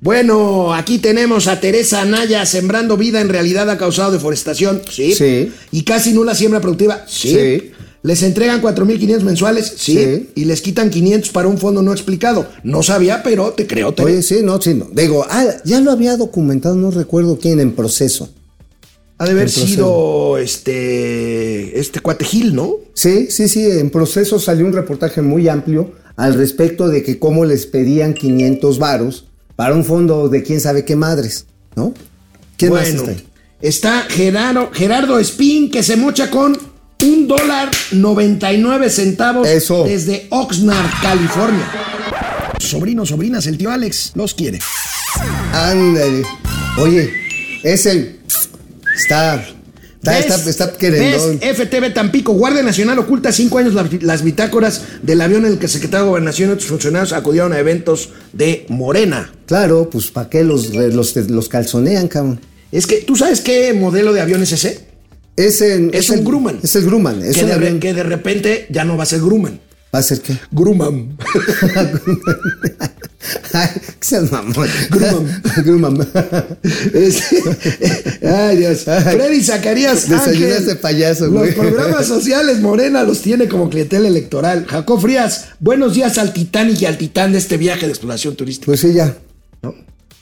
[0.00, 4.82] Bueno, aquí tenemos a Teresa Anaya sembrando vida en realidad ha causado deforestación.
[4.90, 5.14] Sí.
[5.14, 5.52] Sí.
[5.70, 7.04] Y casi nula siembra productiva.
[7.06, 7.30] Sí.
[7.30, 7.70] Sí.
[8.02, 9.72] Les entregan 4.500 mensuales.
[9.76, 9.94] Sí.
[9.94, 10.30] Sí.
[10.34, 12.48] Y les quitan 500 para un fondo no explicado.
[12.64, 13.94] No sabía, pero te creo.
[13.94, 14.12] Tere.
[14.12, 14.88] Oye, sí, no, sí, no.
[14.92, 18.30] Digo, ah, ya lo había documentado, no recuerdo quién en proceso.
[19.18, 22.74] Ha de haber el sido este, este cuate Gil, ¿no?
[22.94, 27.44] Sí, sí, sí, en proceso salió un reportaje muy amplio al respecto de que cómo
[27.44, 31.94] les pedían 500 varos para un fondo de quién sabe qué madres, ¿no?
[32.56, 33.26] ¿Quién más está ahí?
[33.60, 36.56] está Gerardo, Gerardo Spin que se mocha con
[37.02, 39.84] un dólar 99 centavos Eso.
[39.84, 41.70] desde Oxnard, California.
[42.58, 44.58] Sobrinos, sobrinas, el tío Alex los quiere.
[45.52, 46.22] Ándale.
[46.78, 47.10] Oye,
[47.62, 48.16] ese
[48.96, 49.44] está.
[49.96, 51.38] Está, está, está querendón.
[51.40, 51.58] ¿Ves?
[51.58, 55.66] FTV Tampico, Guardia Nacional oculta cinco años las, las bitácoras del avión en el que
[55.66, 59.32] el secretario de Gobernación y otros funcionarios acudieron a eventos de Morena.
[59.46, 62.40] Claro, pues ¿para qué los, los, los calzonean, cabrón?
[62.70, 64.86] Es que, ¿tú sabes qué modelo de avión es ese?
[65.36, 66.60] Ese, Es un Grumman.
[66.62, 67.22] Es el Grumman.
[67.22, 67.80] Es que, un de, avión.
[67.80, 69.60] que de repente ya no va a ser Grumman.
[69.96, 70.36] ¿Va a ser qué?
[70.52, 71.16] Grumman.
[73.54, 73.68] Ay,
[73.98, 74.68] que seas mamón.
[74.90, 75.42] Grumman.
[75.64, 76.08] Grumman.
[76.92, 77.22] Es-
[78.22, 78.80] Ay, Dios.
[78.84, 80.06] Freddy Zacarías.
[80.06, 84.66] Desayunaste Ángel, payaso, Los programas sociales Morena los tiene como clientela electoral.
[84.68, 88.66] Jacob Frías, buenos días al Titanic y al Titán de este viaje de exploración turística.
[88.66, 89.16] Pues sí, ya.
[89.62, 89.74] ¿no?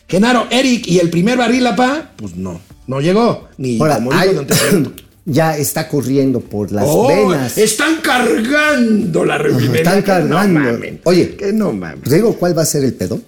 [0.07, 3.49] Genaro, Eric y el primer barril pa, pues no, no llegó.
[3.59, 4.37] Ni Ahora, como hay-.
[5.25, 7.57] ya está corriendo por las Oh, venas.
[7.59, 9.81] Están cargando la refrigería.
[9.83, 10.05] Están no
[10.37, 10.61] cargando.
[10.61, 11.01] mamen.
[11.05, 11.37] Oye.
[11.37, 12.03] que no mames.
[12.09, 13.21] ¿Te digo cuál va a ser el pedo?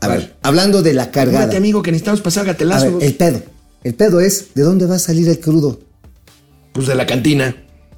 [0.00, 1.40] A ver, hablando de la cargada.
[1.40, 3.42] Fíjate, amigo, que necesitamos pasar A ver, el pedo.
[3.82, 5.80] El pedo es de dónde va a salir el crudo.
[6.72, 7.54] Pues de la cantina,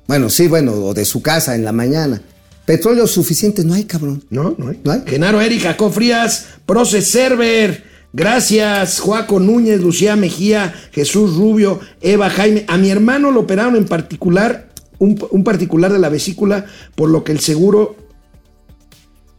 [0.09, 2.21] Bueno, sí, bueno, o de su casa en la mañana.
[2.67, 4.25] Petróleo suficiente no hay, cabrón.
[4.31, 4.55] ¿no?
[4.59, 4.81] No hay.
[4.85, 5.03] ¿No hay?
[5.07, 7.92] Genaro, Eric, Jacob Frías, Proces Server.
[8.13, 12.65] Gracias, Joaco Núñez, Lucía Mejía, Jesús Rubio, Eva Jaime.
[12.69, 17.25] A mi hermano lo operaron en particular, un, un particular de la vesícula, por lo
[17.25, 17.97] que el seguro,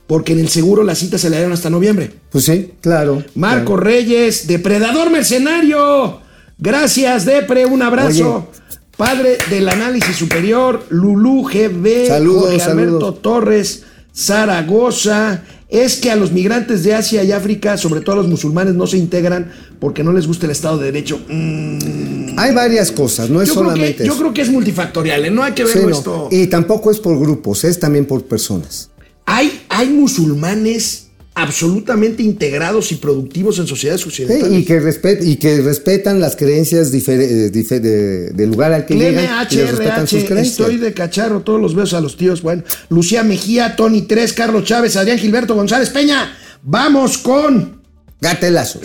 [0.08, 2.14] porque en el seguro las citas se le dieron hasta noviembre.
[2.32, 3.24] Pues sí, claro.
[3.36, 6.22] Marco Reyes, Depredador Mercenario.
[6.58, 8.48] Gracias, Depre, un abrazo.
[8.50, 8.64] Oye.
[8.98, 13.22] Padre del análisis superior, Lulú GB, Saludos, Jorge Alberto saludos.
[13.22, 13.84] Torres,
[14.16, 15.44] Zaragoza.
[15.74, 18.86] Es que a los migrantes de Asia y África, sobre todo a los musulmanes, no
[18.86, 21.20] se integran porque no les gusta el Estado de Derecho.
[21.28, 25.32] Mm, Hay varias cosas, no es yo, creo solamente yo creo que es multifactorial, ¿eh?
[25.32, 25.98] no hay que Sí, verlo no.
[25.98, 26.28] esto.
[26.32, 28.92] Y tampoco es por grupos, es también por personas.
[29.26, 31.03] Hay, hay musulmanes
[31.36, 34.60] absolutamente integrados y productivos en sociedades Sí, occidentales.
[34.60, 38.96] y, que respet- y que respetan las creencias eh, dife- de- del lugar al que
[38.96, 40.60] llegan y les respetan sus HRH, creencias.
[40.60, 42.42] estoy de cacharro, todos los besos a los tíos.
[42.42, 46.38] Bueno, Lucía Mejía, Tony 3, Carlos Chávez, Adrián Gilberto González Peña.
[46.62, 47.82] Vamos con
[48.22, 48.82] Gatelazos.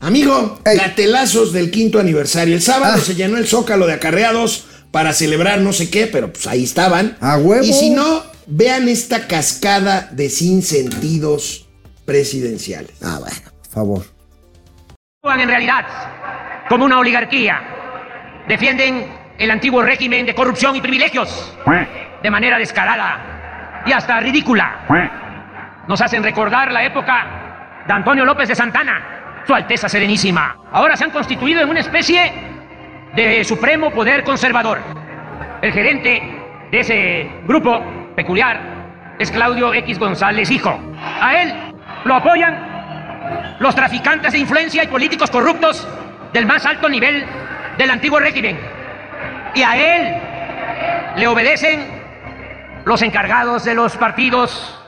[0.00, 0.78] Amigo, Ey.
[0.78, 2.54] gatelazos del quinto aniversario.
[2.54, 3.04] El sábado Ah.
[3.04, 7.16] se llenó el zócalo de acarreados para celebrar no sé qué, pero pues ahí estaban.
[7.20, 7.64] ¡A huevo!
[7.64, 11.66] Y si no, vean esta cascada de sinsentidos
[12.08, 12.98] presidenciales.
[13.04, 14.02] Ah, bueno, por favor.
[15.38, 15.84] en realidad
[16.66, 17.60] como una oligarquía.
[18.48, 21.54] Defienden el antiguo régimen de corrupción y privilegios
[22.22, 24.86] de manera descarada y hasta ridícula.
[25.86, 30.56] Nos hacen recordar la época de Antonio López de Santana, Su Alteza Serenísima.
[30.72, 32.32] Ahora se han constituido en una especie
[33.14, 34.78] de supremo poder conservador.
[35.60, 36.22] El gerente
[36.70, 37.82] de ese grupo
[38.16, 40.78] peculiar es Claudio X González, hijo.
[41.20, 41.67] A él
[42.04, 45.86] lo apoyan los traficantes de influencia y políticos corruptos
[46.32, 47.26] del más alto nivel
[47.76, 48.58] del antiguo régimen.
[49.54, 50.16] Y a él
[51.16, 51.86] le obedecen
[52.84, 54.80] los encargados de los partidos,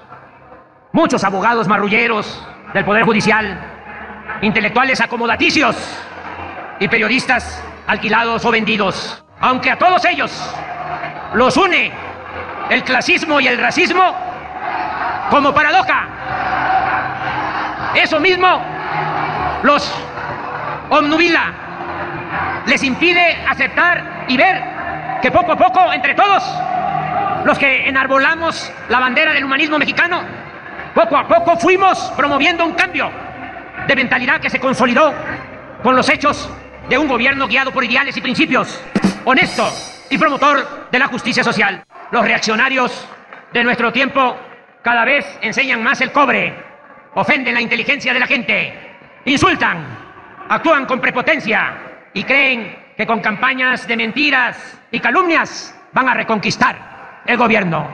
[0.93, 3.59] muchos abogados marrulleros del Poder Judicial,
[4.43, 5.77] intelectuales acomodaticios
[6.79, 9.25] y periodistas alquilados o vendidos.
[9.41, 10.55] Aunque a todos ellos
[11.35, 11.93] los une
[12.71, 14.15] el clasismo y el racismo
[15.31, 16.20] como paradoja.
[17.95, 18.63] Eso mismo
[19.63, 19.93] los
[20.91, 21.53] omnubila,
[22.67, 24.63] les impide aceptar y ver
[25.23, 26.43] que poco a poco, entre todos,
[27.45, 30.23] los que enarbolamos la bandera del humanismo mexicano,
[30.95, 33.11] poco a poco fuimos promoviendo un cambio
[33.87, 35.13] de mentalidad que se consolidó
[35.83, 36.51] con los hechos
[36.89, 38.81] de un gobierno guiado por ideales y principios,
[39.25, 39.69] honesto
[40.11, 41.85] y promotor de la justicia social.
[42.11, 43.07] Los reaccionarios
[43.53, 44.37] de nuestro tiempo
[44.83, 46.70] cada vez enseñan más el cobre,
[47.15, 48.73] ofenden la inteligencia de la gente,
[49.25, 49.85] insultan,
[50.49, 51.77] actúan con prepotencia
[52.13, 57.89] y creen que con campañas de mentiras y calumnias van a reconquistar el gobierno.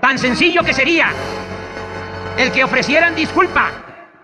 [0.00, 1.10] Tan sencillo que sería
[2.36, 3.70] el que ofrecieran disculpa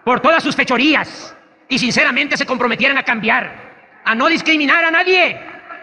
[0.05, 1.37] por todas sus fechorías
[1.69, 3.51] y sinceramente se comprometieran a cambiar,
[4.05, 5.39] a no discriminar a nadie,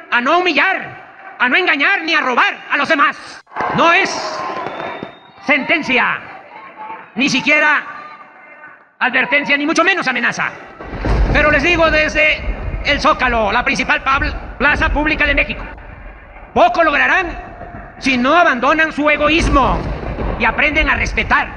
[0.10, 3.44] a no humillar, a no engañar ni a robar a los demás.
[3.76, 4.40] No es
[5.46, 6.20] sentencia,
[7.16, 7.93] ni siquiera
[9.06, 10.52] advertencia, ni mucho menos amenaza.
[11.32, 12.42] Pero les digo desde
[12.86, 14.02] el Zócalo, la principal
[14.58, 15.64] plaza pública de México,
[16.54, 17.28] poco lograrán
[18.00, 19.80] si no abandonan su egoísmo
[20.40, 21.48] y aprenden a respetar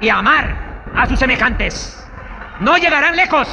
[0.00, 0.54] y a amar
[0.94, 2.00] a sus semejantes.
[2.60, 3.48] No llegarán lejos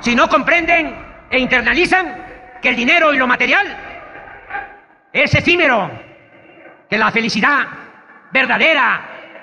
[0.00, 0.96] si no comprenden
[1.30, 2.24] e internalizan
[2.62, 3.66] que el dinero y lo material
[5.12, 5.90] es efímero,
[6.88, 7.66] que la felicidad
[8.32, 9.00] verdadera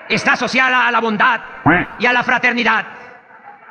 [0.08, 1.40] está asociada a la bondad
[1.98, 2.84] y a la fraternidad.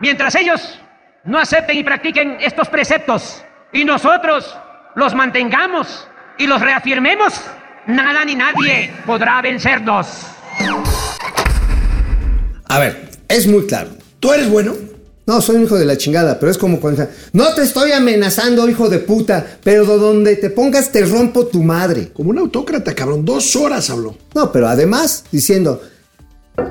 [0.02, 0.80] Mientras ellos
[1.24, 4.58] no acepten y practiquen estos preceptos y nosotros
[4.96, 7.40] los mantengamos y los reafirmemos,
[7.88, 10.08] nada ni nadie podrá vencernos.
[12.68, 13.92] A ver, es muy claro.
[14.20, 14.76] ¿Tú eres bueno?
[15.28, 17.08] No, soy un hijo de la chingada, pero es como cuando...
[17.32, 22.10] No te estoy amenazando, hijo de puta, pero donde te pongas te rompo tu madre.
[22.12, 23.24] Como un autócrata, cabrón.
[23.24, 24.18] Dos horas habló.
[24.34, 25.82] No, pero además diciendo,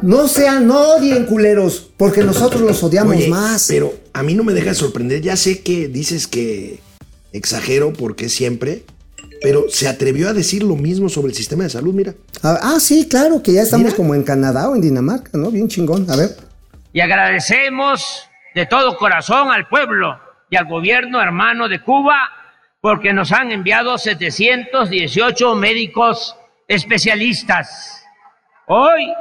[0.02, 3.66] no sean, no odien culeros, porque nosotros los odiamos Oye, más.
[3.68, 5.20] Pero a mí no me deja de sorprender.
[5.20, 6.80] Ya sé que dices que
[7.32, 8.84] exagero porque siempre,
[9.42, 12.14] pero se atrevió a decir lo mismo sobre el sistema de salud, mira.
[12.42, 13.96] Ah, ah, sí, claro, que ya estamos Mira.
[13.96, 15.50] como en Canadá o en Dinamarca, ¿no?
[15.50, 16.10] Bien chingón.
[16.10, 16.36] A ver.
[16.92, 18.24] Y agradecemos
[18.54, 20.18] de todo corazón al pueblo
[20.50, 22.16] y al gobierno hermano de Cuba
[22.80, 26.34] porque nos han enviado 718 médicos
[26.66, 28.02] especialistas.
[28.66, 29.12] Hoy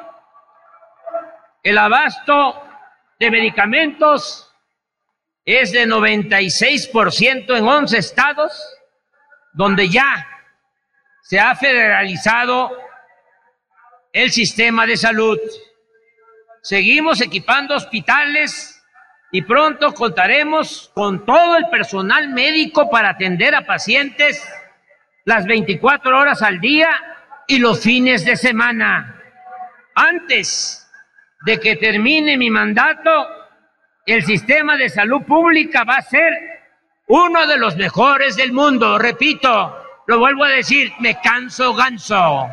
[1.64, 2.64] el abasto
[3.20, 4.49] de medicamentos
[5.45, 8.51] es de 96% en 11 estados
[9.53, 10.28] donde ya
[11.22, 12.72] se ha federalizado
[14.14, 15.39] el sistema de salud.
[16.62, 18.82] Seguimos equipando hospitales
[19.32, 24.47] y pronto contaremos con todo el personal médico para atender a pacientes
[25.26, 26.89] las 24 horas al día
[27.47, 29.22] y los fines de semana.
[29.93, 30.78] Antes
[31.45, 33.09] de que termine mi mandato,
[34.05, 36.33] el sistema de salud pública va a ser
[37.07, 38.97] uno de los mejores del mundo.
[38.97, 39.75] Repito,
[40.07, 42.47] lo vuelvo a decir, me canso ganso.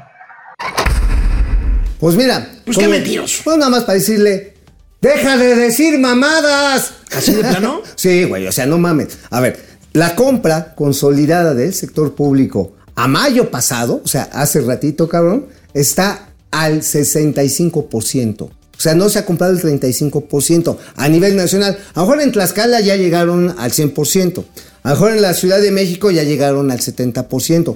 [1.98, 2.46] Pues mira.
[2.64, 3.42] Pues qué mentiroso.
[3.44, 4.54] Pues nada más para decirle,
[5.00, 6.94] deja de decir mamadas.
[7.14, 7.82] ¿Así de plano?
[7.94, 9.18] sí, güey, o sea, no mames.
[9.30, 9.58] A ver,
[9.92, 16.30] la compra consolidada del sector público a mayo pasado, o sea, hace ratito, cabrón, está
[16.50, 18.50] al 65%.
[18.76, 21.78] O sea, no se ha comprado el 35% a nivel nacional.
[21.94, 24.44] A lo mejor en Tlaxcala ya llegaron al 100%.
[24.82, 27.74] A lo mejor en la Ciudad de México ya llegaron al 70%.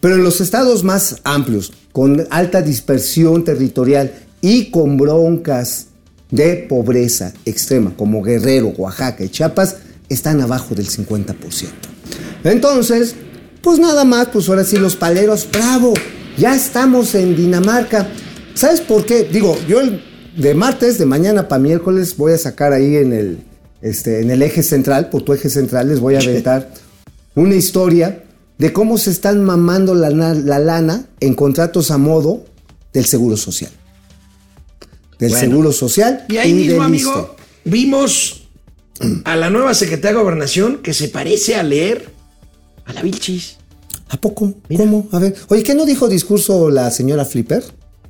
[0.00, 5.86] Pero en los estados más amplios, con alta dispersión territorial y con broncas
[6.30, 9.76] de pobreza extrema, como Guerrero, Oaxaca y Chiapas,
[10.08, 11.34] están abajo del 50%.
[12.44, 13.14] Entonces,
[13.62, 15.92] pues nada más, pues ahora sí los paleros, bravo,
[16.38, 18.08] ya estamos en Dinamarca.
[18.54, 19.24] ¿Sabes por qué?
[19.24, 20.02] Digo, yo el-
[20.40, 23.38] de martes, de mañana para miércoles, voy a sacar ahí en el,
[23.82, 26.72] este, en el eje central, por tu eje central, les voy a aventar
[27.34, 28.24] una historia
[28.58, 32.44] de cómo se están mamando la, la lana en contratos a modo
[32.92, 33.70] del Seguro Social.
[35.18, 35.46] Del Bueno.
[35.46, 38.48] Seguro Social Y ahí mismo, amigo, vimos
[39.24, 42.10] a la nueva secretaria de Gobernación que se parece a leer
[42.86, 43.56] a la Vilchis.
[44.08, 44.54] ¿A poco?
[44.76, 45.08] ¿Cómo?
[45.12, 45.34] A ver.
[45.48, 47.62] Oye, ¿qué no dijo discurso la señora Flipper?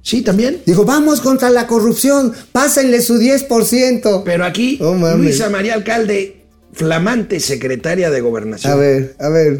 [0.02, 0.62] Sí, también.
[0.66, 4.22] Dijo, vamos contra la corrupción, pásenle su 10%.
[4.24, 4.94] Pero aquí, Oh.
[5.16, 8.72] Luisa María Alcalde, flamante secretaria de Gobernación.
[8.72, 9.58] A ver, a ver,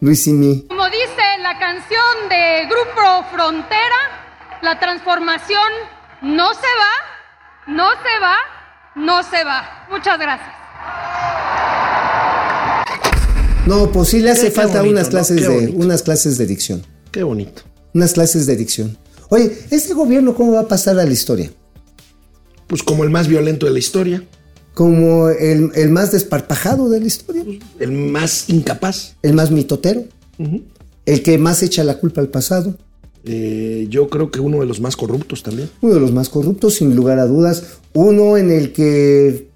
[0.00, 0.64] Luis y mí.
[0.68, 3.96] Como dice la canción de Grupo Frontera,
[4.62, 5.58] la transformación
[6.22, 8.36] no se va, no se va,
[8.94, 9.86] no se va.
[9.90, 10.54] Muchas gracias.
[13.66, 15.72] No, pues sí le hace Qué- qué falta bonito, unas clases de bonito.
[15.78, 16.86] unas clases de dicción.
[17.10, 17.62] Qué bonito.
[17.92, 18.96] Unas clases de dicción.
[19.30, 21.50] Oye, ¿este gobierno cómo va a pasar a la historia?
[22.66, 24.22] Pues como el más violento de la historia,
[24.74, 27.44] Como el, el más desparpajado de la historia,
[27.80, 29.16] el más incapaz.
[29.22, 30.04] el más mitotero,
[31.06, 32.74] el que más echa la culpa al pasado,
[33.24, 35.68] Eh, yo creo que uno de los más corruptos también.
[35.82, 39.48] uno de los más corruptos, sin lugar a dudas, uno en el que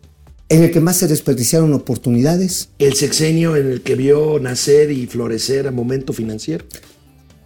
[0.48, 2.68] en el que más se desperdiciaron oportunidades.
[2.78, 6.64] El sexenio en el que vio nacer y florecer a momento financiero.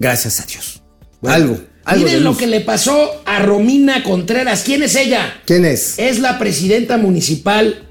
[0.01, 0.83] Gracias a Dios.
[1.23, 4.63] algo, algo Miren lo que le pasó a Romina Contreras.
[4.65, 5.35] ¿Quién es ella?
[5.47, 5.99] ¿Quién es?
[5.99, 7.85] Es la presidenta municipal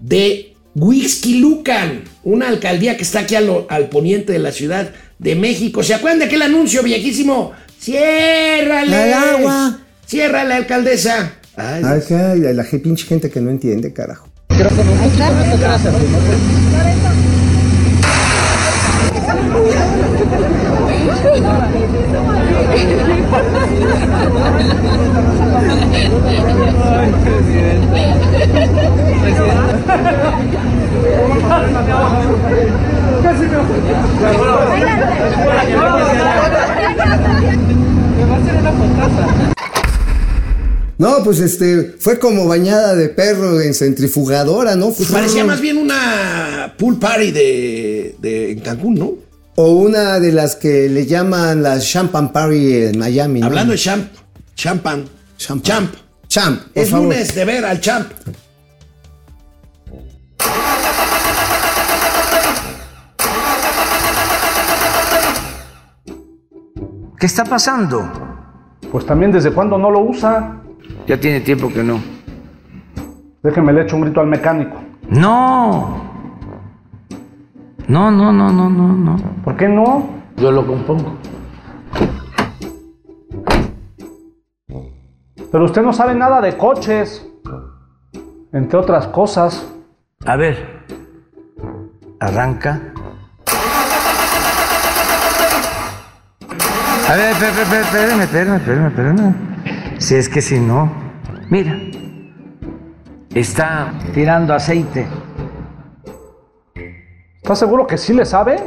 [0.00, 5.82] de Huixquilucan, una alcaldía que está aquí al, al poniente de la Ciudad de México.
[5.84, 7.52] ¿Se acuerdan de aquel anuncio viejísimo?
[7.80, 8.96] ¡Ciérrale!
[8.96, 9.78] Al agua.
[10.06, 11.34] ¡Ciérrale, alcaldesa!
[11.56, 14.28] Ay, Ay, la ge- pinche gente que no entiende, carajo.
[40.98, 44.92] No, pues este, fue como bañada de perro en centrifugadora, ¿no?
[44.92, 49.14] pues parecía más bien una pool party de, de- en Cancún, ¿no?
[49.62, 53.42] o una de las que le llaman las Champagne Party en Miami.
[53.42, 54.06] Hablando de champ,
[54.54, 55.04] champan,
[55.36, 55.94] champ, champ,
[56.26, 56.62] champ.
[56.74, 58.10] Es lunes de ver al champ.
[67.18, 68.10] ¿Qué está pasando?
[68.90, 70.62] Pues también desde cuándo no lo usa.
[71.06, 72.00] Ya tiene tiempo que no.
[73.42, 74.80] Déjeme le echo un grito al mecánico.
[75.10, 76.09] No.
[77.90, 79.16] No, no, no, no, no, no.
[79.42, 80.08] ¿Por qué no?
[80.36, 81.16] Yo lo compongo.
[85.50, 87.28] Pero usted no sabe nada de coches.
[88.52, 89.66] Entre otras cosas.
[90.24, 90.84] A ver.
[92.20, 92.80] Arranca.
[97.08, 99.34] A ver, espérame, espérame, espérame, espérame, espérame.
[99.98, 100.92] Si es que si no.
[101.48, 101.76] Mira.
[103.34, 105.08] Está tirando aceite.
[107.50, 108.62] ¿Está seguro que sí le sabe?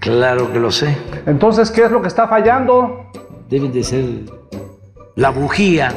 [0.00, 0.96] Claro que lo sé.
[1.26, 3.10] Entonces, ¿qué es lo que está fallando?
[3.50, 4.04] Debe de ser
[5.16, 5.92] la bujía.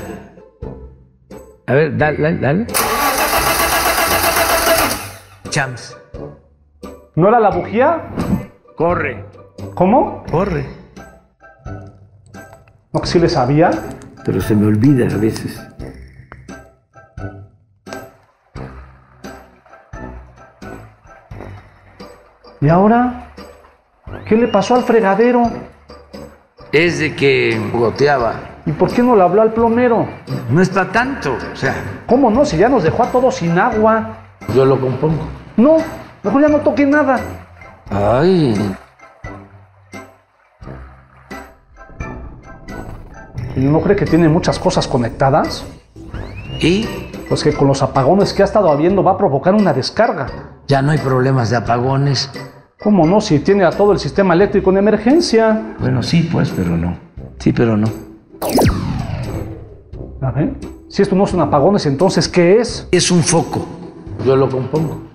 [1.68, 2.68] A ver, dale, dale, dale.
[5.48, 5.98] Chams.
[7.16, 8.02] ¿No era la bujía?
[8.76, 9.24] Corre.
[9.74, 10.26] ¿Cómo?
[10.30, 10.66] Corre.
[12.92, 13.72] ¿No que sí le sabía?
[14.26, 15.62] Pero se me olvida a veces.
[22.62, 23.34] ¿Y ahora?
[24.28, 25.50] ¿Qué le pasó al fregadero?
[26.72, 28.36] Es de que goteaba.
[28.66, 30.08] ¿Y por qué no le habló al plomero?
[30.50, 31.36] No es para tanto.
[31.52, 31.74] O sea,
[32.06, 32.46] ¿Cómo no?
[32.46, 34.18] Si ya nos dejó a todos sin agua.
[34.54, 35.24] yo lo compongo.
[35.58, 35.78] No,
[36.22, 37.20] mejor ya no toque nada.
[37.90, 38.76] Ay.
[43.56, 45.66] ¿Y no cree que tiene muchas cosas conectadas?
[46.60, 46.86] ¿Y?
[47.28, 50.28] Pues que con los apagones que ha estado habiendo va a provocar una descarga.
[50.68, 52.30] Ya no hay problemas de apagones.
[52.82, 53.22] ¿Cómo no?
[53.22, 55.76] Si tiene a todo el sistema eléctrico en emergencia.
[55.80, 56.98] Bueno, sí, pues, pero no.
[57.40, 57.88] Sí, pero no.
[60.22, 60.54] A ver.
[60.90, 62.88] Si esto no son apagones, entonces ¿qué es?
[62.92, 63.68] Es un foco.
[64.26, 65.02] Yo lo compongo.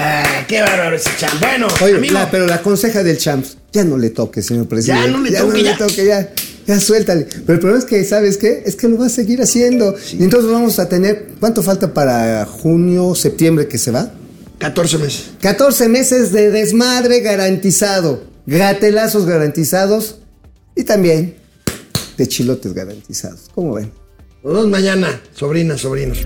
[0.00, 1.40] Ah, qué bárbaro ese champ.
[1.40, 5.06] Bueno, Oye, amigo, la- pero la conseja del Champs, ya no le toque, señor presidente.
[5.06, 5.76] Ya no le toque, ya.
[5.76, 6.28] toque, ya.
[6.68, 7.24] Ya suéltale.
[7.24, 8.62] Pero el problema es que, ¿sabes qué?
[8.64, 9.96] Es que lo va a seguir haciendo.
[10.12, 14.08] Y entonces vamos a tener, ¿cuánto falta para junio, septiembre que se va?
[14.58, 15.30] 14 meses.
[15.40, 18.24] 14 meses de desmadre garantizado.
[18.46, 20.20] Gatelazos garantizados.
[20.74, 21.36] Y también
[22.16, 23.48] de chilotes garantizados.
[23.54, 23.92] ¿Cómo ven?
[24.42, 26.18] Nos vemos mañana, sobrinas, sobrinos.